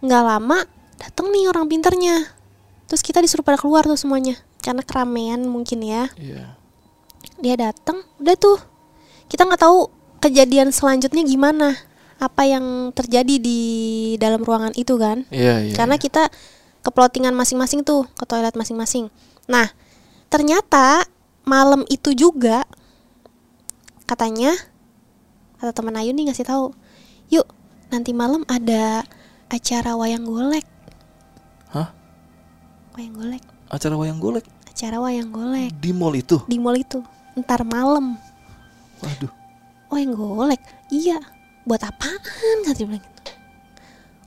nggak 0.00 0.22
lama 0.24 0.58
datang 0.98 1.28
nih 1.30 1.46
orang 1.46 1.68
pinternya 1.68 2.24
terus 2.88 3.04
kita 3.04 3.20
disuruh 3.20 3.44
pada 3.44 3.60
keluar 3.60 3.84
tuh 3.84 3.94
semuanya 3.94 4.40
karena 4.58 4.80
keramaian 4.82 5.44
mungkin 5.44 5.84
ya 5.84 6.08
Iya. 6.16 6.56
dia 7.38 7.54
datang 7.54 8.02
udah 8.18 8.34
tuh 8.34 8.58
kita 9.28 9.44
nggak 9.44 9.60
tahu 9.60 9.92
kejadian 10.18 10.72
selanjutnya 10.72 11.22
gimana 11.22 11.76
apa 12.22 12.46
yang 12.46 12.94
terjadi 12.94 13.34
di 13.42 13.60
dalam 14.14 14.46
ruangan 14.46 14.70
itu 14.78 14.94
kan 14.94 15.26
Iya 15.34 15.66
iya. 15.66 15.74
karena 15.74 15.98
iya. 15.98 16.02
kita 16.06 16.22
ke 16.78 16.90
plottingan 16.94 17.34
masing-masing 17.34 17.82
tuh 17.82 18.06
ke 18.14 18.22
toilet 18.22 18.54
masing-masing 18.54 19.10
nah 19.50 19.66
ternyata 20.30 21.02
malam 21.42 21.82
itu 21.90 22.14
juga 22.14 22.62
katanya 24.06 24.54
kata 25.58 25.74
teman 25.74 25.98
Ayu 25.98 26.14
nih 26.14 26.30
ngasih 26.30 26.46
tahu 26.46 26.70
yuk 27.26 27.46
nanti 27.90 28.14
malam 28.14 28.46
ada 28.46 29.02
acara 29.50 29.98
wayang 29.98 30.22
golek 30.22 30.64
Hah? 31.74 31.90
wayang 32.94 33.18
golek 33.18 33.42
Acara 33.66 33.96
wayang 33.96 34.20
golek 34.20 34.46
acara 34.68 35.00
wayang 35.00 35.32
golek 35.32 35.72
di 35.80 35.90
mall 35.92 36.12
itu. 36.12 36.38
di 36.46 36.56
mall 36.60 36.76
itu 36.76 37.02
ntar 37.34 37.66
malam 37.66 38.14
Waduh. 39.02 39.32
wayang 39.90 40.14
golek 40.14 40.60
iya 40.88 41.18
buat 41.64 41.82
apaan? 41.82 42.18
kata 42.66 42.78
dia 42.78 42.86
bilang 42.88 43.02
gitu. 43.02 43.32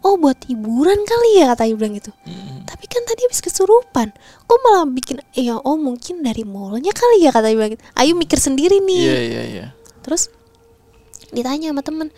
Oh 0.05 0.21
buat 0.21 0.37
hiburan 0.45 1.01
kali 1.01 1.41
ya 1.41 1.51
kata 1.55 1.65
dia 1.65 1.75
bilang 1.75 1.97
gitu. 1.97 2.13
Tapi 2.65 2.85
kan 2.85 3.01
tadi 3.09 3.25
habis 3.25 3.41
kesurupan. 3.41 4.13
Kok 4.45 4.59
malah 4.61 4.85
bikin 4.85 5.17
ya 5.33 5.57
oh 5.57 5.77
mungkin 5.79 6.21
dari 6.21 6.45
mallnya 6.45 6.93
kali 6.93 7.25
ya 7.25 7.33
kata 7.33 7.49
dia 7.49 7.57
bilang 7.57 7.73
gitu. 7.73 7.83
Ayu 7.97 8.13
mikir 8.13 8.37
sendiri 8.37 8.79
nih. 8.85 9.01
Iya 9.01 9.19
iya 9.21 9.43
iya. 9.43 9.65
terus 10.05 10.29
ditanya 11.33 11.73
sama 11.73 11.81
temen 11.81 12.13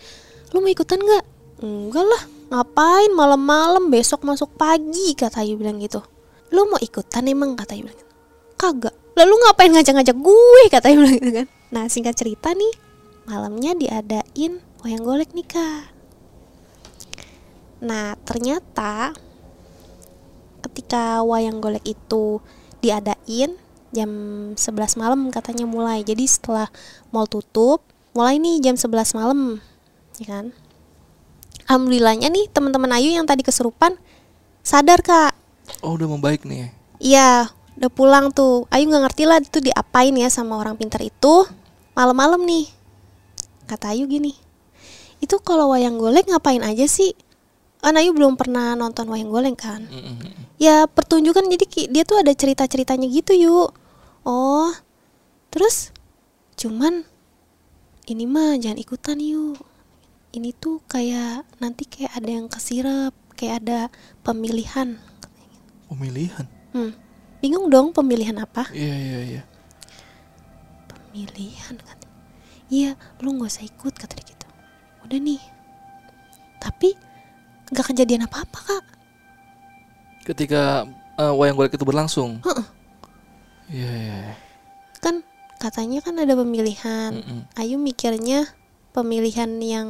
lu 0.52 0.60
mau 0.60 0.68
ikutan 0.68 1.00
nggak? 1.00 1.24
Enggak 1.64 2.04
lah. 2.04 2.22
Ngapain 2.48 3.12
malam-malam 3.12 3.92
besok 3.92 4.24
masuk 4.24 4.52
pagi 4.56 5.16
kata 5.16 5.40
Ayu 5.44 5.56
bilang 5.56 5.80
gitu. 5.80 6.04
Lu 6.52 6.68
mau 6.68 6.80
ikutan 6.80 7.24
emang? 7.24 7.56
kata 7.56 7.76
Ayu 7.76 7.88
bilang 7.88 7.96
gitu. 7.96 8.08
kagak. 8.60 8.94
Lalu 9.16 9.34
ngapain 9.34 9.72
ngajak-ngajak 9.72 10.16
gue? 10.16 10.62
kata 10.68 10.92
Ayu 10.92 10.96
bilang 11.00 11.16
gitu 11.16 11.32
kan. 11.32 11.46
Nah 11.72 11.84
singkat 11.88 12.16
cerita 12.16 12.52
nih 12.52 12.72
malamnya 13.28 13.76
diadain 13.76 14.64
wayang 14.84 15.04
golek 15.04 15.30
nikah 15.34 15.90
nah 17.78 18.18
ternyata 18.26 19.14
ketika 20.66 21.22
wayang 21.22 21.62
golek 21.62 21.82
itu 21.86 22.42
diadain 22.82 23.58
jam 23.90 24.10
11 24.54 25.00
malam 25.00 25.32
katanya 25.32 25.64
mulai. 25.64 26.04
Jadi 26.04 26.24
setelah 26.28 26.68
mall 27.08 27.28
tutup 27.28 27.80
mulai 28.12 28.36
nih 28.36 28.60
jam 28.60 28.76
11 28.76 29.16
malam 29.16 29.62
ya 30.20 30.26
kan? 30.26 30.46
Alhamdulillahnya 31.68 32.32
nih 32.32 32.48
teman-teman 32.48 32.88
Ayu 32.96 33.12
yang 33.12 33.28
tadi 33.28 33.44
kesurupan 33.44 33.96
sadar 34.64 35.04
kak. 35.04 35.36
Oh 35.84 35.96
udah 35.96 36.08
membaik 36.08 36.48
nih. 36.48 36.72
iya 36.98 37.52
udah 37.76 37.90
pulang 37.92 38.32
tuh. 38.32 38.64
Ayu 38.72 38.88
nggak 38.88 39.12
ngerti 39.12 39.22
lah 39.28 39.38
itu 39.38 39.60
diapain 39.60 40.16
ya 40.16 40.28
sama 40.32 40.56
orang 40.56 40.74
pintar 40.74 41.04
itu. 41.04 41.44
Malam-malam 41.92 42.42
nih 42.46 42.70
kata 43.68 43.92
Ayu 43.92 44.08
gini 44.08 44.47
itu 45.18 45.36
kalau 45.42 45.74
wayang 45.74 45.98
golek 45.98 46.26
ngapain 46.30 46.62
aja 46.62 46.86
sih? 46.86 47.14
Kan 47.78 47.94
Ayu 47.94 48.10
belum 48.10 48.34
pernah 48.34 48.74
nonton 48.74 49.06
wayang 49.06 49.30
golek 49.30 49.58
kan? 49.58 49.86
Mm-mm. 49.86 50.18
ya 50.58 50.90
pertunjukan 50.90 51.46
jadi 51.46 51.66
dia 51.86 52.02
tuh 52.02 52.18
ada 52.18 52.34
cerita 52.34 52.66
ceritanya 52.66 53.06
gitu 53.06 53.30
yuk 53.34 53.70
oh 54.26 54.74
terus? 55.54 55.94
Cuman 56.58 57.06
ini 58.10 58.26
mah 58.26 58.58
jangan 58.58 58.78
ikutan 58.82 59.22
yuk 59.22 59.62
ini 60.34 60.50
tuh 60.52 60.82
kayak 60.90 61.46
nanti 61.62 61.86
kayak 61.86 62.12
ada 62.18 62.30
yang 62.30 62.46
kesirep 62.50 63.14
kayak 63.38 63.62
ada 63.64 63.78
pemilihan. 64.26 64.98
Pemilihan. 65.88 66.46
hmm. 66.74 66.92
bingung 67.38 67.70
dong 67.70 67.94
pemilihan 67.94 68.36
apa? 68.42 68.66
Iya 68.74 68.96
iya 68.98 69.18
iya. 69.24 69.42
pemilihan 71.08 71.74
kata 71.80 72.06
iya 72.68 72.94
lu 73.24 73.34
nggak 73.36 73.48
usah 73.48 73.64
ikut 73.64 73.94
kata 73.96 74.12
dia 74.20 74.26
gitu 74.28 74.37
udah 75.08 75.18
nih 75.24 75.40
tapi 76.60 76.92
nggak 77.72 77.86
kejadian 77.92 78.28
apa 78.28 78.44
apa 78.44 78.58
kak 78.60 78.84
Ketika 80.28 80.84
eh, 81.16 81.32
wayang 81.32 81.56
golek 81.56 81.72
itu 81.72 81.88
berlangsung. 81.88 82.44
Heeh. 82.44 82.66
Iya 83.68 83.90
iya. 83.96 84.16
iya. 84.20 84.34
kan 85.00 85.24
katanya 85.56 86.04
kan 86.04 86.20
ada 86.20 86.36
pemilihan 86.36 87.16
Mm-mm. 87.16 87.40
Ayu 87.56 87.80
mikirnya 87.80 88.44
pemilihan 88.92 89.48
yang 89.60 89.88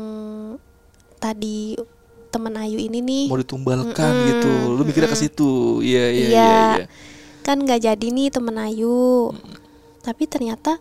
tadi 1.19 1.75
temen 2.31 2.55
Ayu 2.55 2.79
ini 2.79 3.03
nih 3.03 3.25
Mau 3.27 3.39
ditumbalkan 3.39 4.13
Mm-mm, 4.15 4.29
gitu. 4.31 4.51
Lu 4.79 4.83
mikirnya 4.87 5.11
ke 5.11 5.19
situ. 5.19 5.83
Iya 5.83 6.05
iya 6.07 6.07
iya. 6.07 6.29
Iya. 6.31 6.55
iya. 6.79 6.87
kan 7.43 7.59
nggak 7.59 7.81
jadi 7.83 8.07
nih 8.07 8.29
temen 8.31 8.55
Ayu 8.63 9.35
tapi 10.05 10.29
ternyata 10.29 10.79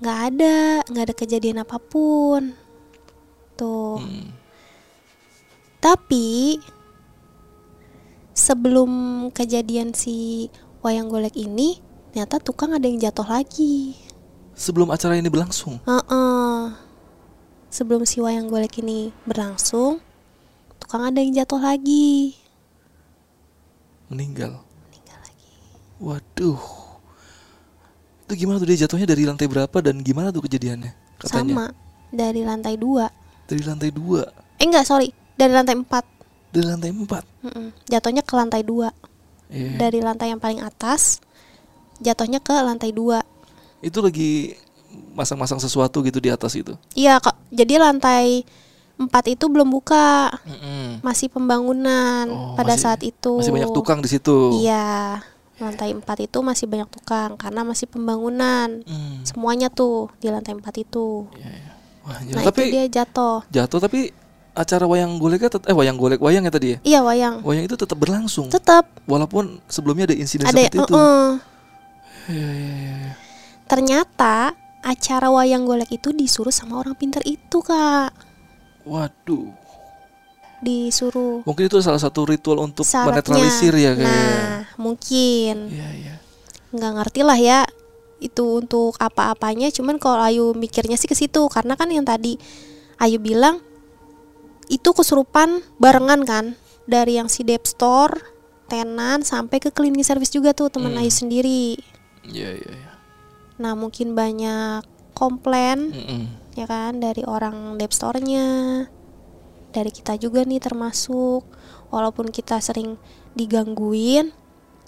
nggak 0.00 0.18
ada 0.32 0.56
nggak 0.88 1.04
ada 1.12 1.14
kejadian 1.14 1.60
apa 1.60 1.76
pun 1.76 2.56
tuh 3.60 4.00
Mm. 4.00 4.32
tapi 5.84 6.56
sebelum 8.32 8.90
kejadian 9.36 9.92
si 9.92 10.48
wayang 10.80 11.12
golek 11.12 11.36
ini 11.36 11.84
ternyata 12.10 12.40
tukang 12.40 12.72
ada 12.72 12.88
yang 12.88 12.96
jatuh 12.96 13.28
lagi 13.28 13.92
Sebelum 14.60 14.92
acara 14.92 15.16
ini 15.16 15.32
berlangsung. 15.32 15.80
Heeh. 15.88 16.58
Sebelum 17.72 18.04
si 18.04 18.20
wayang 18.20 18.52
golek 18.52 18.84
ini 18.84 19.08
berlangsung, 19.24 20.04
tukang 20.76 21.00
ada 21.00 21.16
yang 21.16 21.32
jatuh 21.32 21.56
lagi. 21.56 22.36
Meninggal. 24.12 24.60
Meninggal 24.60 25.18
lagi. 25.24 25.56
Waduh. 25.96 26.60
Itu 28.28 28.32
gimana 28.36 28.60
tuh 28.60 28.68
dia 28.68 28.84
jatuhnya 28.84 29.08
dari 29.08 29.24
lantai 29.24 29.48
berapa 29.48 29.80
dan 29.80 30.04
gimana 30.04 30.28
tuh 30.28 30.44
kejadiannya? 30.44 30.92
Katanya. 31.24 31.40
Sama 31.56 31.66
dari 32.12 32.44
lantai 32.44 32.76
dua. 32.76 33.08
Dari 33.50 33.62
lantai 33.66 33.90
dua. 33.90 34.22
Eh 34.56 34.64
enggak, 34.64 34.86
sorry, 34.86 35.10
dari 35.34 35.50
lantai 35.50 35.74
empat. 35.74 36.06
Dari 36.50 36.62
lantai 36.62 36.94
empat. 36.94 37.24
Mm-mm. 37.42 37.74
Jatuhnya 37.84 38.22
ke 38.22 38.32
lantai 38.32 38.62
dua. 38.62 38.94
Iya. 39.50 39.74
Dari 39.76 39.98
lantai 39.98 40.30
yang 40.30 40.38
paling 40.38 40.62
atas, 40.62 41.18
jatuhnya 41.98 42.38
ke 42.38 42.54
lantai 42.54 42.94
dua. 42.94 43.26
Itu 43.82 43.98
lagi 43.98 44.54
masang-masang 45.14 45.58
sesuatu 45.58 45.98
gitu 46.00 46.22
di 46.22 46.30
atas 46.30 46.54
itu. 46.54 46.78
Iya, 46.94 47.18
kok. 47.18 47.34
Jadi 47.50 47.74
lantai 47.74 48.46
empat 48.94 49.32
itu 49.32 49.48
belum 49.48 49.66
buka, 49.66 50.30
Mm-mm. 50.46 51.00
masih 51.02 51.26
pembangunan 51.26 52.30
Oh, 52.30 52.54
pada 52.54 52.78
masih- 52.78 52.84
saat 52.86 53.00
itu. 53.02 53.42
Masih 53.42 53.50
banyak 53.50 53.72
tukang 53.74 53.98
di 53.98 54.10
situ. 54.12 54.60
Iya, 54.60 55.18
lantai 55.58 55.90
empat 55.90 56.20
itu 56.22 56.38
masih 56.38 56.70
banyak 56.70 56.86
tukang 56.86 57.34
karena 57.34 57.66
masih 57.66 57.88
pembangunan. 57.88 58.84
Hmm. 58.86 59.24
Semuanya 59.26 59.72
tuh 59.72 60.12
di 60.20 60.30
lantai 60.30 60.54
empat 60.54 60.78
itu. 60.78 61.26
Iya, 61.34 61.48
iya. 61.48 61.72
Wah, 62.02 62.16
anjir. 62.16 62.32
Nah 62.32 62.42
tapi 62.42 62.62
itu 62.64 62.72
dia 62.72 62.84
jatuh. 62.90 63.44
jatuh 63.46 63.78
tapi 63.78 64.00
acara 64.50 64.84
wayang 64.84 65.16
goleknya 65.16 65.46
tet- 65.48 65.64
eh 65.64 65.72
wayang 65.72 65.94
golek 65.94 66.18
wayang 66.18 66.42
ya 66.42 66.50
tadi 66.50 66.68
ya. 66.70 66.78
Iya 66.82 67.00
wayang. 67.02 67.34
Wayang 67.40 67.64
itu 67.64 67.76
tetap 67.76 67.96
berlangsung 67.96 68.48
Tetap 68.48 68.88
walaupun 69.04 69.60
sebelumnya 69.66 70.04
ada 70.04 70.14
insiden 70.14 70.44
ada 70.44 70.54
seperti 70.54 70.78
itu. 70.78 70.92
uh-uh. 70.92 71.30
Iya, 72.26 72.50
iya, 72.50 72.70
iya, 72.74 72.94
iya. 72.98 73.12
Ternyata 73.64 74.52
acara 74.80 75.28
wayang 75.28 75.64
golek 75.64 75.90
itu 75.90 76.10
disuruh 76.10 76.50
sama 76.50 76.78
orang 76.78 76.94
pinter 76.94 77.20
itu 77.22 77.60
kak. 77.60 78.10
Waduh. 78.82 79.52
Disuruh 80.60 81.40
Mungkin 81.42 81.64
itu 81.66 81.80
salah 81.80 81.96
satu 81.96 82.24
ritual 82.24 82.60
untuk 82.60 82.84
syaratnya. 82.84 83.16
menetralisir 83.16 83.72
ya 83.72 83.92
kayaknya. 83.94 84.12
Nah 84.12 84.58
mungkin 84.76 85.56
Iya, 85.68 85.88
iya. 85.94 86.14
nggak 86.70 86.92
ngerti 86.96 87.20
lah 87.22 87.38
ya 87.38 87.60
itu 88.20 88.60
untuk 88.62 88.94
apa-apanya. 89.00 89.72
Cuman 89.72 89.96
kalau 89.96 90.20
Ayu 90.22 90.52
mikirnya 90.52 90.94
sih 91.00 91.08
ke 91.08 91.16
situ 91.16 91.48
karena 91.48 91.74
kan 91.74 91.88
yang 91.88 92.04
tadi 92.04 92.36
Ayu 93.00 93.16
bilang 93.18 93.64
itu 94.70 94.92
kesurupan 94.94 95.64
barengan 95.82 96.22
kan 96.22 96.44
dari 96.86 97.18
yang 97.18 97.26
si 97.26 97.42
Dep 97.42 97.66
Store, 97.66 98.14
tenan 98.70 99.26
sampai 99.26 99.58
ke 99.58 99.74
cleaning 99.74 100.06
service 100.06 100.30
juga 100.30 100.54
tuh 100.54 100.70
teman 100.70 100.94
Hmm. 100.94 101.02
Ayu 101.02 101.10
sendiri. 101.10 101.80
Iya, 102.22 102.54
iya, 102.54 102.72
iya. 102.76 102.92
Nah 103.58 103.74
mungkin 103.74 104.14
banyak 104.14 104.86
komplain 105.12 105.92
Mm-mm. 105.92 106.22
ya 106.54 106.64
kan 106.64 107.02
dari 107.02 107.26
orang 107.26 107.76
Dep 107.76 107.90
Store-nya, 107.90 108.86
dari 109.74 109.90
kita 109.90 110.14
juga 110.20 110.46
nih 110.46 110.62
termasuk. 110.62 111.42
Walaupun 111.90 112.30
kita 112.30 112.62
sering 112.62 112.94
digangguin, 113.34 114.30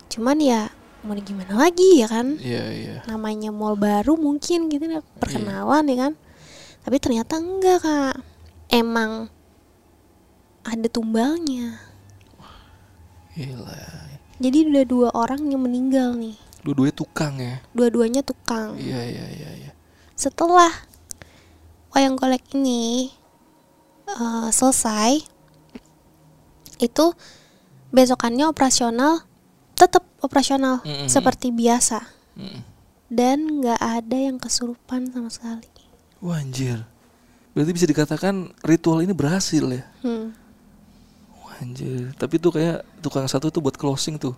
cuman 0.07 0.39
ya 0.39 0.71
mau 1.03 1.19
gimana 1.19 1.55
lagi 1.59 1.99
ya 1.99 2.07
kan? 2.07 2.39
Iya, 2.39 2.65
iya. 2.71 2.97
Namanya 3.11 3.51
mall 3.51 3.75
baru 3.75 4.15
mungkin 4.15 4.71
gitu 4.71 4.87
ya, 4.87 5.03
perkenalan 5.19 5.85
ya 5.91 5.97
kan? 6.09 6.13
Tapi 6.83 6.97
ternyata 6.99 7.43
enggak 7.43 7.83
kak, 7.83 8.17
emang 8.71 9.27
ada 10.63 10.87
tumbalnya. 10.87 11.83
Gila. 13.35 13.79
Jadi 14.39 14.59
udah 14.71 14.85
dua 14.87 15.09
orang 15.15 15.47
yang 15.51 15.63
meninggal 15.63 16.15
nih, 16.15 16.35
Dua-duanya 16.63 16.95
tukang 16.95 17.35
ya. 17.39 17.59
dua-duanya 17.75 18.23
tukang. 18.23 18.75
Iya, 18.79 19.01
iya, 19.03 19.27
iya, 19.31 19.51
iya. 19.59 19.71
setelah 20.15 20.71
wayang 21.91 22.15
golek 22.15 22.47
ini 22.55 23.11
eh, 24.07 24.49
selesai 24.51 25.23
itu 26.79 27.07
besokannya 27.91 28.47
operasional 28.47 29.27
tetap 29.83 30.07
operasional 30.21 30.79
Mm-mm. 30.81 31.11
seperti 31.11 31.51
biasa 31.51 31.99
Mm. 32.33 32.61
dan 33.09 33.39
nggak 33.61 33.77
ada 33.77 34.17
yang 34.17 34.39
kesurupan 34.39 35.05
sama 35.07 35.29
sekali 35.29 35.67
Wah, 36.17 36.39
anjir. 36.39 36.87
Berarti 37.51 37.73
bisa 37.73 37.85
dikatakan 37.85 38.35
ritual 38.63 39.03
ini 39.03 39.11
berhasil 39.11 39.61
ya. 39.61 39.83
hmm. 40.01 40.31
Wah, 41.37 41.55
anjir. 41.59 42.15
Tapi 42.15 42.39
tuh 42.39 42.55
kayak 42.55 42.87
tukang 43.03 43.27
satu 43.27 43.51
tuh 43.51 43.59
buat 43.59 43.75
closing 43.75 44.17
tuh. 44.17 44.33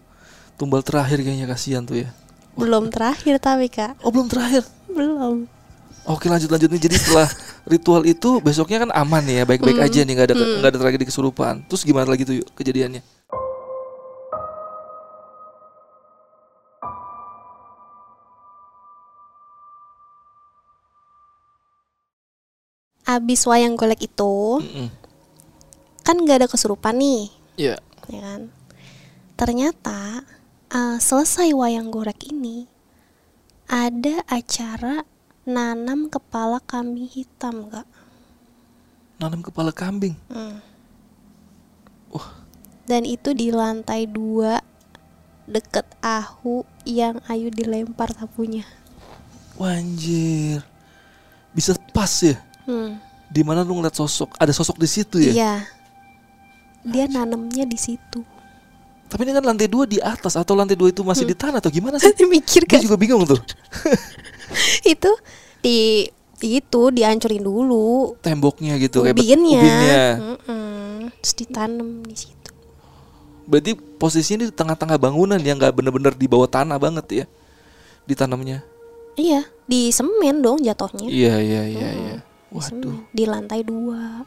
Tumbal 0.57 0.81
terakhir 0.81 1.21
kayaknya 1.21 1.45
kasihan 1.45 1.85
tuh 1.85 2.01
ya. 2.01 2.11
belum 2.55 2.87
terakhir 2.89 3.37
tapi 3.37 3.67
kak 3.67 3.99
Oh, 4.01 4.09
belum 4.09 4.27
terakhir. 4.27 4.63
belum 4.89 5.45
Oke 6.05 6.27
lanjut 6.27 6.47
lanjut 6.49 6.69
nih 6.69 6.83
jadi 6.83 6.97
setelah 6.97 7.29
ritual 7.73 8.03
itu 8.05 8.39
besoknya 8.39 8.83
kan 8.83 8.91
aman 8.91 9.25
ya 9.25 9.43
baik-baik 9.43 9.75
Hmm. 9.75 9.87
aja 9.87 10.01
nih 10.01 10.13
nggak 10.15 10.29
ada 10.29 10.35
Hmm. 10.35 10.57
nggak 10.59 10.71
ada 10.71 10.79
tragedi 10.79 11.05
kesurupan 11.05 11.55
terus 11.65 11.83
gimana 11.83 12.07
lagi 12.07 12.23
tuh 12.23 12.39
yuk 12.39 12.49
kejadiannya 12.53 13.03
abis 23.05 23.45
wayang 23.45 23.77
golek 23.77 24.09
itu 24.09 24.61
Mm-mm. 24.65 24.89
kan 26.03 26.17
nggak 26.17 26.45
ada 26.45 26.49
kesurupan 26.49 26.97
nih 26.97 27.29
Iya 27.55 27.77
ya 28.09 28.21
kan 28.21 28.43
ternyata 29.37 30.25
eh, 30.69 30.97
selesai 31.01 31.53
wayang 31.53 31.89
golek 31.89 32.29
ini 32.29 32.67
ada 33.69 34.21
acara 34.29 35.05
nanam 35.45 36.09
kepala 36.09 36.61
kambing 36.65 37.09
hitam 37.09 37.69
kak 37.69 37.89
Nanam 39.15 39.47
kepala 39.47 39.71
kambing. 39.71 40.19
Hmm. 40.27 40.59
Wah. 42.11 42.43
dan 42.85 43.07
itu 43.07 43.31
di 43.31 43.55
lantai 43.55 44.11
dua 44.11 44.59
deket 45.47 45.87
ahu 46.03 46.67
yang 46.83 47.23
Ayu 47.31 47.49
dilempar 47.49 48.11
sapunya 48.13 48.67
Wah, 49.55 49.79
anjir. 49.79 50.67
Bisa 51.55 51.79
pas 51.95 52.11
ya? 52.19 52.35
Hmm. 52.67 52.91
Di 53.35 53.43
mana 53.43 53.67
lu 53.67 53.75
ngeliat 53.75 53.97
sosok, 53.99 54.39
ada 54.39 54.53
sosok 54.55 54.79
di 54.79 54.87
situ 54.87 55.17
ya? 55.19 55.33
iya 55.33 55.55
dia 56.85 57.09
nanamnya 57.09 57.65
di 57.65 57.81
situ 57.81 58.21
Tapi 59.09 59.21
ini 59.25 59.33
kan 59.37 59.45
lantai 59.47 59.69
dua 59.71 59.85
di 59.89 59.99
atas 60.03 60.35
atau 60.35 60.53
lantai 60.59 60.75
dua 60.75 60.91
itu 60.91 61.01
masih 61.07 61.25
di 61.29 61.37
tanah 61.37 61.63
atau 61.63 61.71
gimana 61.71 61.97
sih? 62.03 62.11
mikir 62.35 62.67
kan 62.67 62.83
juga 62.83 62.99
bingung 62.99 63.23
tuh. 63.25 63.39
itu 64.93 65.11
di 65.63 66.09
itu 66.45 66.83
dihancurin 66.93 67.41
dulu 67.41 68.19
Temboknya 68.21 68.77
gitu, 68.77 69.01
ubinnya, 69.07 69.61
ubinnya. 69.61 70.05
Mm-mm. 70.21 71.15
terus 71.23 71.35
ditanam 71.41 72.05
di 72.05 72.17
situ 72.17 72.51
Berarti 73.45 73.77
posisinya 73.77 74.49
di 74.49 74.53
tengah-tengah 74.53 74.97
bangunan 75.01 75.37
yang 75.41 75.61
nggak 75.61 75.73
bener-bener 75.77 76.13
di 76.17 76.27
bawah 76.29 76.49
tanah 76.49 76.77
banget 76.81 77.25
ya? 77.25 77.27
Ditanamnya. 78.05 78.61
iya 79.17 79.47
di 79.65 79.89
semen 79.95 80.43
dong 80.45 80.61
jatuhnya 80.61 81.07
Iya, 81.09 81.39
iya, 81.41 81.63
iya, 81.71 81.89
iya. 81.93 82.17
Waduh. 82.55 82.99
di 83.11 83.25
lantai 83.27 83.61
dua 83.63 84.23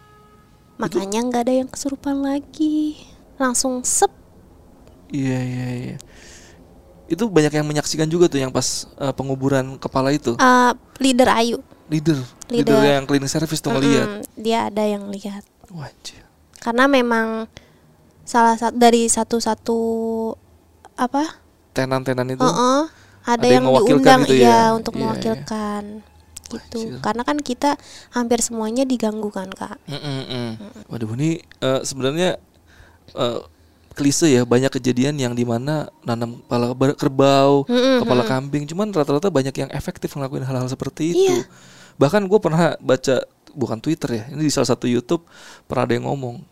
makanya 0.75 1.23
nggak 1.23 1.43
ada 1.47 1.53
yang 1.63 1.69
kesurupan 1.69 2.21
lagi 2.21 2.99
langsung 3.37 3.81
sep 3.81 4.11
Iya, 5.07 5.39
iya, 5.39 5.67
iya. 5.71 5.97
Itu 7.07 7.31
banyak 7.31 7.55
yang 7.55 7.63
menyaksikan 7.63 8.11
juga 8.11 8.27
tuh 8.27 8.43
yang 8.43 8.51
pas 8.51 8.91
eh, 8.99 9.13
penguburan 9.15 9.79
kepala 9.79 10.11
itu. 10.11 10.35
Uh, 10.35 10.75
leader 10.99 11.31
Ayu 11.31 11.63
Leader, 11.87 12.19
leader, 12.51 12.75
Leader. 12.75 12.99
yang 12.99 13.07
cleaning 13.07 13.31
service 13.31 13.63
tuh 13.63 13.71
ngeliat. 13.71 14.19
Mm-mm, 14.19 14.35
dia 14.35 14.67
ada 14.67 14.83
yang 14.83 15.07
lihat 15.07 15.47
anjir. 15.71 16.19
karena 16.59 16.83
memang 16.83 17.47
salah 18.27 18.59
satu 18.59 18.75
dari 18.75 19.07
satu-satu 19.07 19.79
apa 20.99 21.39
Tenan-tenan 21.71 22.35
itu. 22.35 22.43
Heeh, 22.43 22.81
ada, 23.23 23.39
ada 23.39 23.47
yang 23.47 23.63
yang, 23.63 23.85
diundang 23.87 24.21
gitu 24.27 24.35
iya 24.35 24.51
ya? 24.51 24.75
untuk 24.75 24.91
Iya, 24.91 24.99
iya. 24.99 25.07
mewakilkan 25.07 25.83
gitu 26.47 26.99
karena 27.03 27.23
kan 27.27 27.37
kita 27.43 27.75
hampir 28.15 28.39
semuanya 28.39 28.87
diganggu 28.87 29.27
kan 29.29 29.51
kak 29.51 29.75
Mm, 29.87 29.99
mm, 29.99 30.23
mm. 30.27 30.51
Waduh, 30.89 31.11
ini 31.19 31.39
eh, 31.61 31.81
sebenarnya 31.83 32.39
eh, 33.15 33.41
klise 33.97 34.29
ya 34.29 34.45
banyak 34.45 34.69
kejadian 34.69 35.17
yang 35.17 35.33
di 35.33 35.41
mana 35.41 35.89
nanam 36.05 36.37
kepala 36.45 36.77
kerbau, 36.93 37.65
Mm-mm, 37.65 38.05
kepala 38.05 38.21
mm-mm. 38.21 38.29
kambing, 38.29 38.63
cuman 38.69 38.93
rata-rata 38.93 39.33
banyak 39.33 39.55
yang 39.57 39.69
efektif 39.73 40.13
ngelakuin 40.13 40.45
hal-hal 40.45 40.69
seperti 40.69 41.17
itu. 41.17 41.33
Iya. 41.41 41.49
Bahkan 41.97 42.29
gue 42.29 42.37
pernah 42.37 42.77
baca 42.77 43.25
bukan 43.57 43.81
Twitter 43.81 44.21
ya, 44.21 44.23
ini 44.29 44.45
di 44.45 44.53
salah 44.53 44.69
satu 44.69 44.85
YouTube 44.85 45.25
pernah 45.65 45.89
ada 45.89 45.97
yang 45.97 46.05
ngomong 46.05 46.45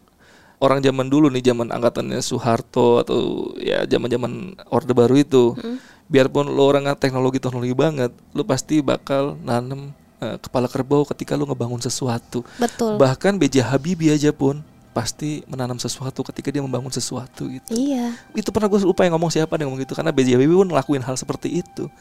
orang 0.57 0.81
zaman 0.81 1.05
dulu 1.05 1.29
nih 1.29 1.53
zaman 1.53 1.69
angkatannya 1.69 2.17
Soeharto 2.17 3.05
atau 3.05 3.53
ya 3.61 3.85
zaman-zaman 3.85 4.57
Orde 4.73 4.97
Baru 4.97 5.13
itu, 5.13 5.53
biarpun 6.05 6.49
lo 6.49 6.63
orang 6.65 6.85
teknologi 6.97 7.41
teknologi 7.41 7.73
banget, 7.73 8.11
lo 8.31 8.45
pasti 8.45 8.79
bakal 8.79 9.37
nanam 9.41 9.89
eh, 10.21 10.37
kepala 10.37 10.69
kerbau 10.69 11.03
ketika 11.05 11.33
lo 11.33 11.49
ngebangun 11.49 11.81
sesuatu. 11.81 12.45
betul 12.61 12.97
Bahkan 13.01 13.41
B.J. 13.41 13.65
Habibie 13.65 14.13
aja 14.13 14.29
pun 14.29 14.61
pasti 14.95 15.43
menanam 15.51 15.75
sesuatu 15.75 16.23
ketika 16.31 16.55
dia 16.55 16.63
membangun 16.63 16.87
sesuatu 16.87 17.51
gitu. 17.51 17.67
iya 17.75 18.15
Itu 18.31 18.55
pernah 18.55 18.71
gue 18.71 18.79
lupa 18.79 19.03
yang 19.03 19.19
ngomong 19.19 19.27
siapa 19.27 19.59
yang 19.59 19.67
ngomong 19.67 19.83
gitu 19.83 19.93
karena 19.97 20.13
B.J. 20.15 20.39
Habibie 20.39 20.55
pun 20.55 20.69
ngelakuin 20.71 21.03
hal 21.03 21.19
seperti 21.19 21.59
itu. 21.59 21.91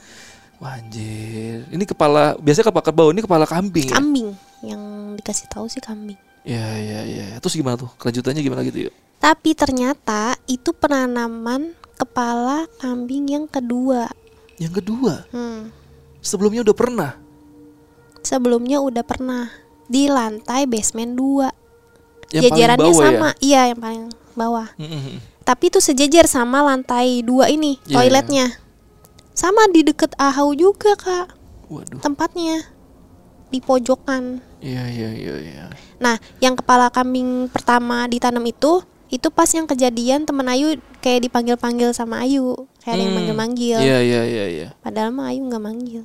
Wah 0.62 0.78
anjir. 0.78 1.66
Ini 1.66 1.82
kepala 1.82 2.38
biasanya 2.38 2.70
kepala 2.70 2.84
kerbau, 2.86 3.08
ini 3.10 3.20
kepala 3.26 3.42
kambing 3.42 3.90
ya. 3.90 3.98
kambing 3.98 4.28
yang 4.62 4.82
dikasih 5.18 5.50
tahu 5.50 5.66
sih 5.66 5.82
kambing 5.82 6.16
Ya 6.44 6.76
ya 6.76 7.00
ya. 7.08 7.26
Terus 7.40 7.56
gimana 7.56 7.74
tuh? 7.80 7.90
Kelanjutannya 7.98 8.40
gimana 8.44 8.62
gitu 8.62 8.88
yuk? 8.88 8.94
tapi 9.24 9.56
ternyata 9.56 10.36
itu 10.44 10.76
penanaman 10.76 11.72
kepala 12.04 12.68
kambing 12.76 13.32
yang 13.32 13.46
kedua 13.46 14.12
Yang 14.54 14.78
kedua, 14.78 15.26
hmm. 15.32 15.72
sebelumnya 16.20 16.62
udah 16.62 16.76
pernah. 16.76 17.10
sebelumnya 18.20 18.78
udah 18.80 19.02
pernah 19.02 19.50
di 19.84 20.06
lantai 20.06 20.64
basement 20.64 21.12
2 21.12 21.18
Yang 21.18 21.52
paling 22.30 22.42
jajarannya 22.44 22.88
bawah 22.88 23.02
ya? 23.02 23.08
sama 23.10 23.28
iya 23.40 23.60
yang 23.68 23.80
paling 23.80 24.04
bawah 24.32 24.68
Mm-mm. 24.76 25.20
tapi 25.42 25.68
itu 25.68 25.78
sejajar 25.78 26.24
sama 26.24 26.64
lantai 26.64 27.20
dua 27.20 27.46
ini 27.46 27.76
Iya, 27.84 27.94
toiletnya 28.00 28.46
sama 29.30 29.68
di 29.68 29.82
deket 29.82 30.16
ahau 30.16 30.54
juga 30.54 30.96
kak 30.96 31.36
Waduh. 31.68 32.00
tempatnya 32.00 32.64
di 33.50 33.60
pojokan 33.60 34.40
Iya 34.58 34.88
iya 34.88 35.10
iya 35.12 35.34
iya. 35.36 35.64
nah 36.00 36.16
yang 36.40 36.56
kepala 36.56 36.88
kambing 36.88 37.52
pertama 37.52 38.08
ditanam 38.08 38.42
itu 38.42 38.80
itu 39.14 39.30
pas 39.30 39.46
yang 39.46 39.62
kejadian 39.64 40.24
temen 40.24 40.42
Ayu 40.44 40.74
kayak 40.98 41.22
dipanggil 41.22 41.54
panggil 41.54 41.90
sama 41.90 42.18
Ayu 42.20 42.54
kayak 42.80 42.98
yang 42.98 43.06
Hmm. 43.06 43.16
manggil 43.16 43.36
manggil 43.36 43.78
Iya 43.78 43.98
iya 44.00 44.22
iya 44.24 44.44
iya. 44.48 44.68
padahal 44.80 45.08
mah 45.08 45.30
Ayu 45.30 45.44
nggak 45.44 45.62
manggil 45.62 46.02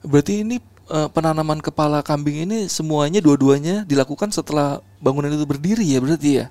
Berarti 0.00 0.40
ini 0.40 0.56
eh, 0.86 1.08
penanaman 1.08 1.58
kepala 1.58 2.00
kambing 2.00 2.44
ini 2.44 2.68
semuanya 2.68 3.18
dua-duanya 3.18 3.82
dilakukan 3.82 4.30
setelah 4.30 4.78
bangunan 4.98 5.28
itu 5.28 5.42
berdiri 5.42 5.82
ya 5.82 5.98
berarti 5.98 6.30
ya? 6.36 6.46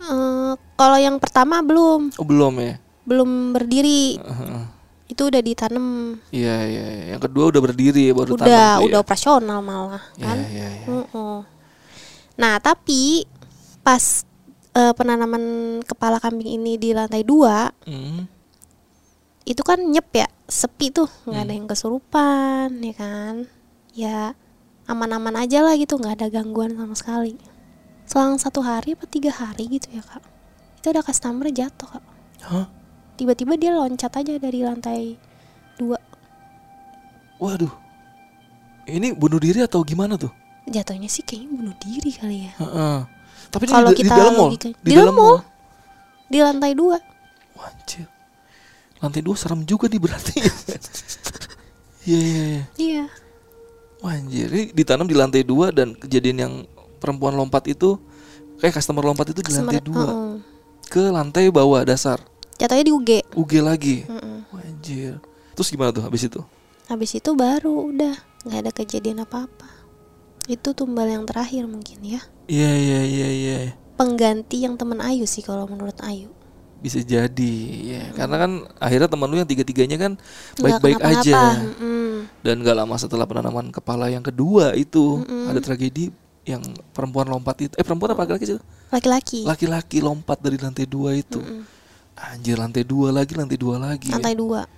Eh, 0.00 0.52
kalau 0.74 0.98
yang 0.98 1.16
pertama 1.16 1.58
belum 1.60 2.14
Oh 2.14 2.22
belum 2.22 2.54
ya? 2.58 2.74
belum 3.02 3.30
berdiri 3.50 4.14
Heeh. 4.16 4.62
itu 5.08 5.22
udah 5.24 5.40
ditanam 5.40 5.86
Iya 6.28 6.56
iya. 6.62 6.84
iya. 6.86 7.04
Yang 7.10 7.22
kedua 7.24 7.44
udah 7.48 7.60
berdiri 7.62 8.02
ya 8.04 8.12
baru 8.12 8.30
udah 8.32 8.46
tanam 8.46 8.52
tuh 8.78 8.86
udah 8.86 8.94
ya? 8.94 9.02
operasional 9.02 9.58
malah 9.60 10.04
Iya 10.12 10.22
kan 10.22 10.38
iya 10.46 10.68
iya. 10.72 10.86
Mm-mm. 10.86 11.36
Nah, 12.32 12.54
tapi 12.58 13.26
pas 13.80 14.22
eh, 14.72 14.92
penanaman 14.92 15.42
kepala 15.82 16.16
kambing 16.16 16.48
ini 16.48 16.76
di 16.76 16.92
lantai 16.92 17.22
dua, 17.22 17.68
Hmm. 17.84 18.24
itu 19.44 19.60
kan 19.60 19.78
nyep 19.78 20.08
ya, 20.12 20.28
sepi 20.46 20.88
tuh, 20.88 21.08
nggak 21.26 21.36
Hmm. 21.36 21.48
ada 21.48 21.52
yang 21.52 21.68
kesurupan, 21.68 22.68
ya 22.80 22.94
kan? 22.94 23.34
Ya 23.92 24.18
aman-aman 24.84 25.36
aja 25.38 25.60
lah 25.60 25.76
gitu, 25.76 25.96
nggak 25.96 26.18
ada 26.20 26.28
gangguan 26.30 26.72
sama 26.74 26.96
sekali. 26.96 27.36
Selang 28.02 28.36
satu 28.36 28.60
hari 28.60 28.96
apa 28.96 29.04
tiga 29.06 29.30
hari 29.30 29.68
gitu 29.68 29.92
ya 29.92 30.00
kak, 30.00 30.24
itu 30.80 30.86
ada 30.88 31.00
customer 31.00 31.48
jatuh 31.48 31.88
kak. 31.88 32.04
Hah? 32.42 32.66
Tiba-tiba 33.14 33.54
dia 33.54 33.70
loncat 33.72 34.10
aja 34.10 34.34
dari 34.36 34.60
lantai 34.62 35.16
dua, 35.76 36.00
Waduh. 37.38 37.70
Ini 38.82 39.14
bunuh 39.14 39.38
diri 39.38 39.62
atau 39.62 39.82
gimana 39.82 40.14
tuh? 40.14 40.30
jatuhnya 40.62 41.10
sih 41.10 41.26
kayaknya 41.26 41.58
bunuh 41.58 41.74
diri 41.82 42.10
kali 42.14 42.38
ya. 42.46 42.52
Heeh. 42.62 42.98
Tapi 43.52 43.64
Kalau 43.66 43.92
di, 43.92 43.94
di 43.94 44.00
kita 44.00 44.14
dalam 44.16 44.32
mall. 44.32 44.50
logika- 44.50 44.74
di 44.80 44.90
dalam 44.90 45.12
mall. 45.12 45.38
Di 46.26 46.38
lantai 46.40 46.72
dua. 46.72 46.96
Wah, 47.52 47.68
anjir. 47.68 48.08
Lantai 48.98 49.20
dua 49.20 49.36
serem 49.36 49.60
juga 49.62 49.86
nih 49.86 50.00
berarti. 50.00 50.36
Iya 52.02 52.18
iya 52.18 52.42
iya. 52.42 52.62
Iya. 52.76 53.04
Wah 54.02 54.10
anjir, 54.12 54.50
ini 54.50 54.74
ditanam 54.74 55.06
di 55.06 55.14
lantai 55.14 55.46
dua 55.46 55.70
dan 55.70 55.94
kejadian 55.94 56.36
yang 56.36 56.54
perempuan 56.98 57.30
lompat 57.32 57.70
itu 57.70 57.94
kayak 58.58 58.74
customer 58.74 59.06
lompat 59.06 59.30
itu 59.30 59.38
di 59.38 59.54
lantai 59.54 59.78
Customer- 59.78 59.86
dua 59.86 60.06
Heeh. 60.10 60.34
ke 60.82 61.02
lantai 61.08 61.46
bawah 61.48 61.86
dasar 61.86 62.18
Jatuhnya 62.58 62.82
di 62.82 62.90
UG. 62.90 63.10
UG 63.34 63.52
lagi. 63.58 63.96
Wah 64.50 64.62
anjir. 64.62 65.22
Terus 65.54 65.68
gimana 65.68 65.90
tuh 65.90 66.02
habis 66.02 66.22
itu? 66.22 66.42
Habis 66.86 67.14
itu 67.14 67.30
baru 67.32 67.70
udah 67.88 68.14
nggak 68.42 68.60
ada 68.60 68.72
kejadian 68.72 69.22
apa-apa. 69.22 69.70
Itu 70.46 70.74
tumbal 70.74 71.06
yang 71.06 71.22
terakhir 71.22 71.66
mungkin 71.66 72.02
ya. 72.02 72.18
Iya 72.52 72.70
iya 72.76 73.00
iya 73.08 73.28
iya. 73.32 73.58
Pengganti 73.96 74.60
yang 74.60 74.76
temen 74.76 75.00
Ayu 75.00 75.24
sih 75.24 75.40
kalau 75.40 75.64
menurut 75.64 75.96
Ayu. 76.04 76.28
Bisa 76.84 77.00
jadi 77.00 77.54
ya. 77.80 78.04
Karena 78.12 78.36
kan 78.44 78.52
akhirnya 78.76 79.08
teman 79.08 79.32
lu 79.32 79.40
yang 79.40 79.48
tiga-tiganya 79.48 79.96
kan 79.96 80.12
baik-baik 80.60 81.00
aja. 81.00 81.64
Mm-mm. 81.64 82.28
Dan 82.44 82.60
gak 82.60 82.76
lama 82.76 82.92
setelah 83.00 83.24
penanaman 83.24 83.72
kepala 83.72 84.12
yang 84.12 84.20
kedua 84.20 84.76
itu 84.76 85.24
Mm-mm. 85.24 85.48
ada 85.48 85.64
tragedi 85.64 86.12
yang 86.44 86.60
perempuan 86.92 87.32
lompat 87.32 87.56
itu. 87.64 87.74
Eh 87.80 87.86
perempuan 87.86 88.12
apa 88.12 88.28
laki-laki 88.28 88.44
sih? 88.52 88.60
Laki-laki. 88.92 89.40
Laki-laki 89.48 89.98
lompat 90.04 90.44
dari 90.44 90.60
lantai 90.60 90.84
dua 90.84 91.16
itu. 91.16 91.40
Mm-mm. 91.40 91.64
Anjir 92.20 92.60
lantai 92.60 92.84
dua 92.84 93.08
lagi, 93.16 93.32
lantai 93.32 93.56
dua 93.56 93.80
lagi. 93.80 94.12
ya. 94.12 94.20
Lantai 94.20 94.36
dua. 94.36 94.68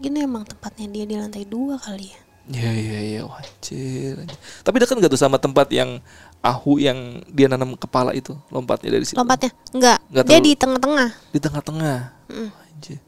Mungkin 0.00 0.16
emang 0.16 0.48
tempatnya 0.48 0.88
dia 0.88 1.04
di 1.04 1.16
lantai 1.20 1.44
dua 1.44 1.76
kali 1.76 2.08
ya. 2.08 2.20
Iya 2.50 2.72
iya 2.72 2.98
iya 3.04 3.22
wajir. 3.28 4.26
Tapi 4.64 4.76
dekat 4.82 4.96
nggak 4.98 5.12
tuh 5.12 5.20
sama 5.20 5.36
tempat 5.38 5.70
yang 5.70 6.02
ahu 6.40 6.80
yang 6.80 6.96
dia 7.28 7.46
nanam 7.46 7.76
kepala 7.76 8.10
itu 8.12 8.32
lompatnya 8.48 8.96
dari 8.96 9.04
situ? 9.04 9.16
Lompatnya 9.16 9.52
enggak. 9.72 9.98
Nggak 10.08 10.24
dia 10.24 10.38
di 10.40 10.52
tengah-tengah. 10.56 11.08
Di 11.30 11.38
tengah-tengah. 11.38 11.98
Mm. 12.28 12.48
Anjir. 12.48 12.98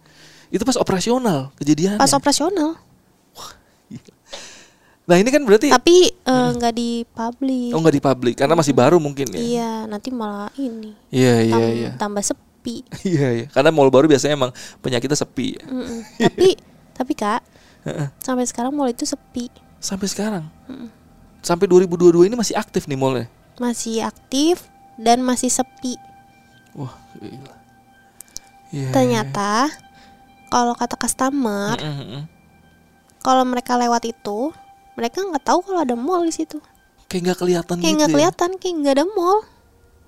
Itu 0.53 0.63
pas 0.63 0.77
operasional 0.77 1.49
kejadian. 1.57 1.97
Pas 1.97 2.13
operasional. 2.13 2.77
Nah 5.03 5.19
ini 5.19 5.35
kan 5.35 5.43
berarti 5.43 5.67
Tapi 5.67 6.15
enggak 6.23 6.73
di 6.79 7.03
publik. 7.11 7.75
oh 7.75 7.81
nggak 7.83 7.97
di 7.99 8.03
publik 8.03 8.35
karena 8.39 8.55
masih 8.55 8.71
baru 8.71 9.03
mungkin 9.03 9.27
ya. 9.35 9.41
Iya, 9.41 9.73
nanti 9.91 10.15
malah 10.15 10.53
ini. 10.55 10.95
Iya 11.11 11.35
iya 11.43 11.57
tam- 11.59 11.75
iya. 11.75 11.91
Tambah 11.99 12.23
sepi. 12.23 12.77
Iya 13.11 13.29
iya. 13.35 13.47
Karena 13.51 13.75
mall 13.75 13.91
baru 13.91 14.07
biasanya 14.07 14.39
emang 14.39 14.55
penyakitnya 14.79 15.19
sepi. 15.19 15.59
ya. 15.59 15.65
Tapi 16.31 16.55
tapi 16.95 17.13
kak. 17.19 17.43
Sampai 18.23 18.47
sekarang 18.47 18.71
mall 18.71 18.95
itu 18.95 19.03
sepi. 19.03 19.51
Sampai 19.83 20.07
sekarang. 20.07 20.47
Sampai 21.43 21.67
2022 21.67 22.25
ini 22.25 22.35
masih 22.35 22.55
aktif 22.55 22.87
nih 22.87 22.95
mallnya. 22.95 23.27
Masih 23.59 24.01
aktif 24.01 24.63
dan 24.95 25.21
masih 25.21 25.51
sepi. 25.51 25.99
Wah, 26.73 26.95
gila. 27.13 27.55
Iya. 28.71 28.89
Ternyata 28.89 29.69
kalau 30.49 30.73
kata 30.73 30.97
customer, 30.97 31.77
Mm, 31.77 31.93
mm, 31.93 32.07
mm. 32.09 32.23
kalau 33.21 33.45
mereka 33.45 33.75
lewat 33.75 34.07
itu, 34.07 34.49
mereka 34.95 35.21
nggak 35.21 35.45
tahu 35.45 35.61
kalau 35.63 35.81
ada 35.81 35.93
mall 35.93 36.23
di 36.23 36.33
situ. 36.33 36.57
kayak 37.05 37.29
nggak 37.29 37.39
kelihatan 37.39 37.75
Kayak 37.77 37.85
gitu. 37.85 37.97
nggak 37.99 38.09
ya. 38.09 38.15
kelihatan, 38.15 38.51
kayak 38.57 38.75
nggak 38.79 38.95
ada 38.97 39.07
mall. 39.07 39.39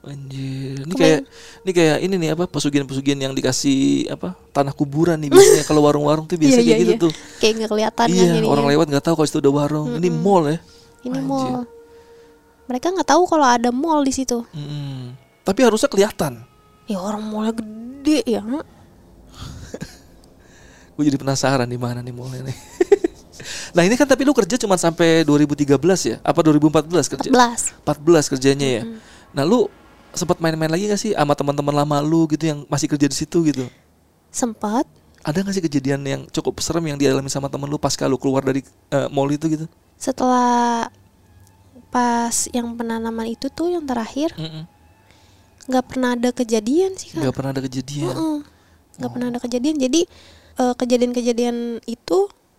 Anjir. 0.05 0.77
Ini 0.81 0.95
kayak 0.95 1.21
ini 1.61 1.71
kayak 1.73 1.97
ini 2.01 2.15
nih 2.17 2.31
apa 2.33 2.45
pesugihan-pesugihan 2.45 3.17
yang 3.19 3.33
dikasih 3.33 4.09
apa 4.09 4.33
tanah 4.51 4.73
kuburan 4.73 5.17
nih 5.17 5.29
biasanya 5.29 5.65
kalau 5.69 5.85
warung-warung 5.85 6.25
tuh 6.25 6.37
biasa 6.37 6.61
Iya, 6.61 6.65
kayak 6.65 6.69
iya, 6.71 6.81
gitu 6.81 6.93
iya. 6.93 7.03
tuh. 7.05 7.13
Kayak 7.41 7.53
nggak 7.57 7.71
kelihatan 7.71 8.05
kan 8.05 8.13
Iya, 8.13 8.25
jadinya. 8.31 8.49
orang 8.49 8.67
lewat 8.69 8.87
nggak 8.89 9.05
tahu 9.05 9.15
kalau 9.17 9.29
itu 9.29 9.39
udah 9.41 9.53
warung. 9.55 9.89
Ini 9.97 10.09
mall 10.09 10.45
ya. 10.49 10.59
Ini 11.05 11.21
Anjir. 11.21 11.29
mall. 11.29 11.69
Mereka 12.65 12.97
nggak 12.97 13.09
tahu 13.13 13.29
kalau 13.29 13.45
ada 13.45 13.69
mall 13.69 14.01
di 14.01 14.17
situ. 14.17 14.41
Mm. 14.57 15.13
Tapi 15.45 15.61
harusnya 15.61 15.93
kelihatan. 15.93 16.41
Ya 16.89 16.97
orang 16.97 17.21
mallnya 17.21 17.61
gede 17.61 18.25
ya. 18.25 18.41
Gue 20.97 21.05
jadi 21.05 21.21
penasaran 21.21 21.69
di 21.69 21.77
mana 21.77 22.01
nih 22.01 22.15
mallnya 22.17 22.49
nih. 22.49 22.57
nah 23.77 23.85
ini 23.85 24.01
kan 24.01 24.09
tapi 24.09 24.25
lu 24.25 24.33
kerja 24.33 24.57
cuma 24.57 24.81
sampai 24.81 25.29
2013 25.29 25.77
ya? 26.09 26.17
Apa 26.25 26.41
2014 26.41 27.21
kerja? 27.21 27.29
14. 27.29 27.85
14 27.85 28.33
kerjanya 28.33 28.69
ya. 28.81 28.83
Nah 29.37 29.45
lu 29.45 29.69
sempat 30.17 30.39
main-main 30.41 30.71
lagi 30.71 30.89
gak 30.89 31.01
sih 31.01 31.13
sama 31.13 31.35
teman-teman 31.35 31.75
lama 31.75 31.99
lu 32.01 32.25
gitu 32.31 32.49
yang 32.49 32.59
masih 32.71 32.89
kerja 32.89 33.07
di 33.11 33.17
situ 33.19 33.45
gitu? 33.45 33.67
Sempat 34.33 34.89
Ada 35.25 35.41
gak 35.41 35.57
sih 35.57 35.65
kejadian 35.65 36.01
yang 36.05 36.23
cukup 36.31 36.61
serem 36.65 36.85
yang 36.85 36.99
dialami 37.01 37.29
sama 37.29 37.53
temen 37.53 37.69
lu 37.69 37.77
pas 37.77 37.93
kalau 37.97 38.17
keluar 38.17 38.45
dari 38.45 38.65
eh, 38.93 39.09
mall 39.13 39.29
itu 39.29 39.53
gitu? 39.53 39.67
Setelah 40.05 40.93
pas 41.89 42.37
yang 42.53 42.77
penanaman 42.77 43.33
itu 43.33 43.49
tuh 43.49 43.73
yang 43.73 43.89
terakhir 43.89 44.37
nggak 45.65 45.85
pernah 45.89 46.13
ada 46.13 46.29
kejadian 46.29 46.93
sih 46.93 47.17
kak. 47.17 47.25
Nggak 47.25 47.35
pernah 47.41 47.51
ada 47.57 47.63
kejadian. 47.65 48.13
Nggak 49.01 49.11
pernah 49.17 49.27
ada 49.33 49.41
kejadian. 49.41 49.77
Jadi 49.81 50.01
eh, 50.61 50.75
kejadian-kejadian 50.77 51.81
itu 51.89 52.19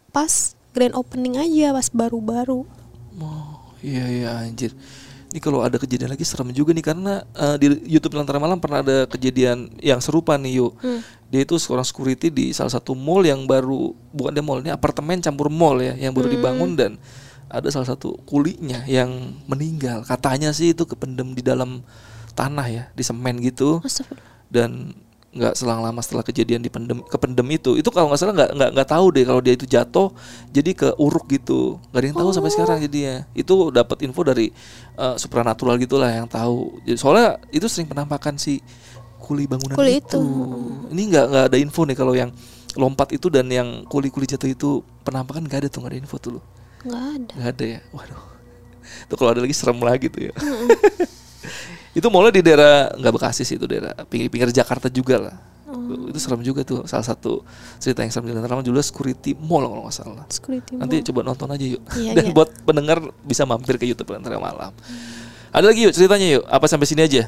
pas 0.10 0.58
grand 0.74 0.98
opening 0.98 1.38
aja, 1.38 1.70
pas 1.76 1.88
baru-baru. 1.94 2.66
Oh 3.22 3.62
iya 3.86 4.10
iya 4.10 4.30
anjir. 4.42 4.74
Ini 5.30 5.44
kalau 5.44 5.62
ada 5.62 5.76
kejadian 5.76 6.16
lagi 6.16 6.24
serem 6.24 6.50
juga 6.50 6.74
nih 6.74 6.82
karena 6.82 7.22
eh, 7.38 7.56
di 7.62 7.68
YouTube 7.86 8.18
Lentera 8.18 8.42
Malam 8.42 8.58
pernah 8.58 8.82
ada 8.82 9.06
kejadian 9.06 9.70
yang 9.86 10.02
serupa 10.02 10.34
nih 10.42 10.66
yuk. 10.66 10.74
Hmm. 10.82 11.06
Dia 11.30 11.46
itu 11.46 11.62
seorang 11.62 11.86
security 11.86 12.34
di 12.34 12.56
salah 12.58 12.74
satu 12.74 12.98
mall 12.98 13.22
yang 13.22 13.46
baru 13.46 13.94
bukan 14.16 14.32
dia 14.34 14.42
mall 14.42 14.66
ini 14.66 14.74
apartemen 14.74 15.22
campur 15.22 15.54
mall 15.54 15.78
ya 15.78 15.94
yang 15.94 16.16
baru 16.16 16.32
dibangun 16.32 16.74
dan 16.74 16.92
ada 17.50 17.68
salah 17.70 17.88
satu 17.88 18.18
kulinya 18.26 18.84
yang 18.90 19.38
meninggal. 19.46 20.02
Katanya 20.04 20.52
sih 20.52 20.74
itu 20.74 20.84
kependem 20.86 21.34
di 21.38 21.42
dalam 21.46 21.86
tanah 22.34 22.68
ya 22.68 22.84
di 22.94 23.04
semen 23.06 23.40
gitu. 23.42 23.80
Dan 24.50 24.94
nggak 25.36 25.52
selang 25.60 25.84
lama 25.84 26.00
setelah 26.00 26.24
kejadian 26.24 26.64
di 26.64 26.72
pendem 26.72 27.04
kependem 27.06 27.44
itu. 27.52 27.76
Itu 27.76 27.92
kalau 27.92 28.08
nggak 28.08 28.20
salah 28.20 28.34
nggak 28.34 28.52
nggak 28.56 28.70
nggak 28.72 28.90
tahu 28.90 29.06
deh 29.12 29.24
kalau 29.28 29.42
dia 29.44 29.54
itu 29.54 29.68
jatuh 29.68 30.08
jadi 30.50 30.72
ke 30.72 30.88
uruk 30.96 31.28
gitu. 31.28 31.76
Nggak 31.92 32.00
ada 32.00 32.08
yang 32.08 32.18
tahu 32.18 32.30
sampai 32.32 32.52
sekarang 32.56 32.78
jadi 32.88 33.00
ya 33.00 33.16
itu 33.36 33.56
dapat 33.70 33.98
info 34.08 34.24
dari 34.24 34.50
eh, 34.96 35.16
supranatural 35.20 35.76
gitulah 35.76 36.08
yang 36.08 36.28
tahu. 36.32 36.80
Jadi, 36.88 36.98
soalnya 36.98 37.36
itu 37.52 37.68
sering 37.68 37.92
penampakan 37.92 38.40
si 38.40 38.64
kuli 39.26 39.50
bangunan 39.50 39.74
Kuli 39.74 39.98
itu, 39.98 40.22
itu. 40.22 40.22
ini 40.94 41.02
nggak 41.10 41.26
nggak 41.34 41.46
ada 41.50 41.58
info 41.58 41.82
nih 41.84 41.98
kalau 41.98 42.14
yang 42.14 42.30
lompat 42.78 43.16
itu 43.16 43.28
dan 43.34 43.50
yang 43.50 43.88
kuli-kuli 43.90 44.30
jatuh 44.30 44.52
itu 44.52 44.70
penampakan 45.02 45.50
nggak 45.50 45.66
ada 45.66 45.68
tuh 45.72 45.82
nggak 45.82 45.92
ada 45.98 46.00
info 46.00 46.18
tuh 46.22 46.32
lo 46.38 46.42
nggak 46.86 47.06
ada. 47.18 47.34
nggak 47.34 47.50
ada 47.52 47.66
ya 47.66 47.80
waduh 47.92 48.24
itu 49.10 49.14
kalau 49.18 49.30
ada 49.34 49.42
lagi 49.42 49.56
serem 49.56 49.80
lagi 49.82 50.08
tuh 50.08 50.22
ya 50.30 50.34
itu 51.98 52.08
mulai 52.12 52.32
di 52.32 52.42
daerah 52.44 52.92
nggak 52.94 53.14
Bekasi 53.14 53.42
sih 53.42 53.56
itu 53.56 53.66
daerah 53.66 53.92
pinggir-pinggir 54.08 54.52
Jakarta 54.52 54.88
juga 54.88 55.18
lah 55.20 55.38
Oh. 55.66 56.08
itu 56.08 56.22
serem 56.22 56.40
juga 56.40 56.62
tuh 56.64 56.86
salah 56.88 57.04
satu 57.04 57.42
cerita 57.82 58.00
yang 58.00 58.14
serem 58.14 58.30
di 58.30 58.34
Lentera 58.38 58.62
juga 58.62 58.80
security 58.80 59.34
mall 59.36 59.66
kalau 59.66 59.84
nggak 59.84 59.98
salah 59.98 60.24
Security 60.30 60.78
nanti 60.78 61.02
mall. 61.02 61.08
coba 61.10 61.20
nonton 61.26 61.48
aja 61.52 61.66
yuk 61.68 61.82
Iya, 61.98 62.12
dan 62.18 62.24
iya. 62.26 62.34
buat 62.34 62.50
pendengar 62.64 62.98
bisa 63.22 63.44
mampir 63.44 63.76
ke 63.76 63.84
YouTube 63.84 64.08
Lentera 64.08 64.38
Malam 64.38 64.72
ada 65.52 65.66
lagi 65.66 65.84
yuk 65.84 65.92
ceritanya 65.92 66.40
yuk 66.40 66.44
apa 66.48 66.66
sampai 66.70 66.86
sini 66.86 67.02
aja 67.04 67.28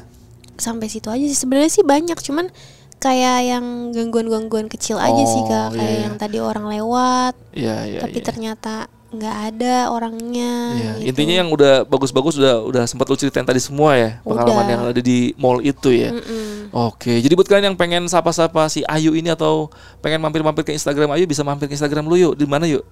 sampai 0.54 0.86
situ 0.86 1.06
aja 1.06 1.22
sih. 1.22 1.38
Sebenarnya 1.38 1.70
sih 1.70 1.82
banyak, 1.82 2.18
cuman 2.18 2.50
kayak 2.98 3.38
yang 3.46 3.64
gangguan-gangguan 3.94 4.66
kecil 4.66 4.98
aja 4.98 5.22
sih 5.22 5.38
Oh, 5.38 5.46
kak. 5.46 5.68
iya, 5.70 5.76
Kayak 5.76 5.92
iya. 5.92 6.02
yang 6.02 6.14
tadi 6.18 6.38
orang 6.42 6.66
lewat, 6.66 7.34
Iya 7.52 7.76
iya 7.86 8.00
tapi 8.02 8.18
iya. 8.18 8.26
ternyata 8.26 8.74
nggak 9.08 9.36
ada 9.54 9.88
orangnya. 9.88 10.52
Iya, 10.76 10.92
gitu. 11.00 11.08
intinya 11.14 11.34
yang 11.40 11.48
udah 11.48 11.88
bagus-bagus 11.88 12.36
udah 12.36 12.60
udah 12.68 12.84
sempat 12.84 13.08
lu 13.08 13.16
ceritain 13.16 13.46
tadi 13.46 13.56
semua 13.56 13.96
ya 13.96 14.10
pengalaman 14.20 14.64
Udah. 14.64 14.72
yang 14.72 14.82
ada 14.92 15.00
di 15.00 15.32
mall 15.40 15.64
itu 15.64 15.88
ya. 15.88 16.12
Mm-mm. 16.12 16.68
Oke, 16.68 17.16
jadi 17.24 17.32
buat 17.32 17.48
kalian 17.48 17.72
yang 17.72 17.78
pengen 17.80 18.04
sapa-sapa 18.12 18.68
si 18.68 18.84
Ayu 18.84 19.16
ini 19.16 19.32
atau 19.32 19.72
pengen 20.04 20.20
mampir-mampir 20.20 20.68
ke 20.68 20.72
Instagram 20.76 21.16
Ayu 21.16 21.24
bisa 21.24 21.40
mampir 21.40 21.64
ke 21.64 21.72
Instagram 21.72 22.04
lu 22.04 22.20
yuk. 22.20 22.36
Di 22.36 22.44
mana 22.44 22.68
yuk? 22.68 22.84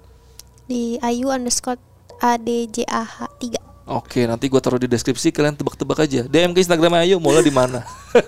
di 0.66 0.98
ayu 0.98 1.30
underscore 1.30 1.78
adjah 2.18 3.06
3 3.38 3.75
Oke, 3.87 4.26
nanti 4.26 4.51
gua 4.51 4.59
taruh 4.59 4.76
di 4.76 4.84
deskripsi 4.84 5.30
kalian 5.30 5.55
tebak-tebak 5.55 5.95
aja. 6.01 6.26
DM 6.26 6.51
ke 6.51 6.59
Instagram 6.59 6.99
Ayu 6.99 7.16
mallnya 7.16 7.39
di 7.41 7.55
mana. 7.55 7.87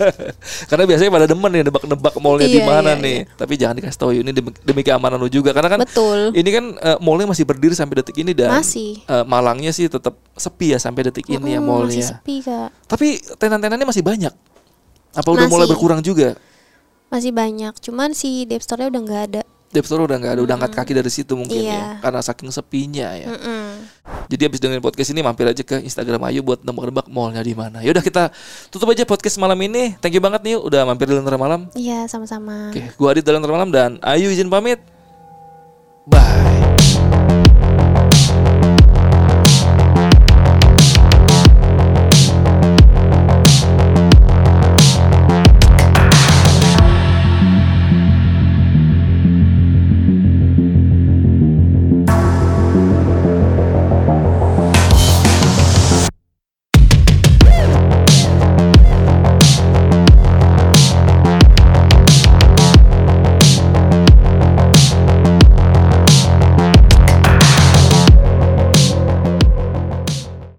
karena 0.71 0.85
biasanya 0.85 1.11
pada 1.11 1.27
demen 1.27 1.51
nih 1.51 1.63
nebak-nebak 1.67 2.15
mallnya 2.17 2.47
di 2.47 2.63
Iya, 2.63 2.67
mana 2.69 2.91
iya, 2.93 3.03
nih. 3.03 3.19
Tapi 3.35 3.53
jangan 3.55 3.75
dikasih 3.75 3.99
tahu 3.99 4.11
ini 4.15 4.31
demi, 4.31 4.55
demi 4.57 4.83
keamanan 4.83 5.19
lu 5.19 5.27
juga 5.27 5.51
karena 5.51 5.67
kan 5.69 5.81
betul 5.83 6.31
ini 6.31 6.47
kan 6.49 6.65
eh, 6.77 6.99
mallnya 7.01 7.27
masih 7.29 7.43
berdiri 7.43 7.75
sampai 7.75 7.99
detik 7.99 8.15
ini 8.17 8.31
dan 8.33 8.55
Masih. 8.55 9.03
eh, 9.03 9.25
Malangnya 9.25 9.71
sih 9.71 9.87
tetap 9.87 10.15
sepi 10.33 10.71
ya 10.71 10.79
sampai 10.79 11.03
detik 11.05 11.27
ini 11.27 11.51
ya 11.51 11.61
mallnya. 11.61 11.91
masih 11.91 12.05
sepi 12.07 12.35
kak 12.41 12.69
Tapi 12.87 13.07
tenan-tenannya 13.35 13.83
masih 13.85 14.03
banyak. 14.03 14.35
Apa 15.11 15.29
udah 15.29 15.47
mulai 15.47 15.67
berkurang 15.67 15.99
juga? 16.01 16.39
masih 17.09 17.33
banyak 17.33 17.73
cuman 17.81 18.13
si 18.13 18.45
Dep 18.45 18.61
Store-nya 18.61 18.93
udah 18.93 19.01
nggak 19.01 19.23
ada 19.27 19.43
Dep 19.69 19.81
Store 19.83 20.01
udah 20.03 20.17
nggak 20.17 20.33
ada, 20.33 20.41
udah 20.45 20.55
angkat 20.55 20.73
kaki 20.75 20.93
dari 20.93 21.09
situ 21.09 21.33
mungkin 21.33 21.57
ya, 21.59 21.73
Iya. 21.73 21.85
karena 22.01 22.21
saking 22.21 22.49
sepinya 22.49 23.09
ya. 23.13 23.29
Mm-mm. 23.29 23.65
Jadi 24.29 24.43
habis 24.45 24.61
dengerin 24.61 24.85
podcast 24.85 25.11
ini 25.13 25.21
mampir 25.25 25.49
aja 25.49 25.63
ke 25.65 25.81
Instagram 25.81 26.21
Ayu 26.29 26.45
buat 26.45 26.61
nebak-nebak 26.61 27.09
mallnya 27.09 27.41
di 27.41 27.57
mana. 27.57 27.81
Yaudah 27.81 28.05
kita 28.05 28.29
tutup 28.69 28.93
aja 28.93 29.09
podcast 29.09 29.41
malam 29.41 29.57
ini. 29.65 29.97
Thank 30.01 30.17
you 30.17 30.23
banget 30.23 30.45
nih 30.45 30.57
udah 30.61 30.85
mampir 30.85 31.09
di 31.09 31.17
Lentera 31.17 31.41
Malam. 31.41 31.69
iya 31.73 32.05
sama-sama 32.09 32.69
Oke, 32.73 32.93
gua 33.01 33.17
Adit 33.17 33.25
dari 33.25 33.41
Lentera 33.41 33.55
Malam 33.57 33.71
dan 33.73 33.91
Ayu 34.05 34.29
izin 34.29 34.53
pamit. 34.53 34.81
Bye. 36.09 36.78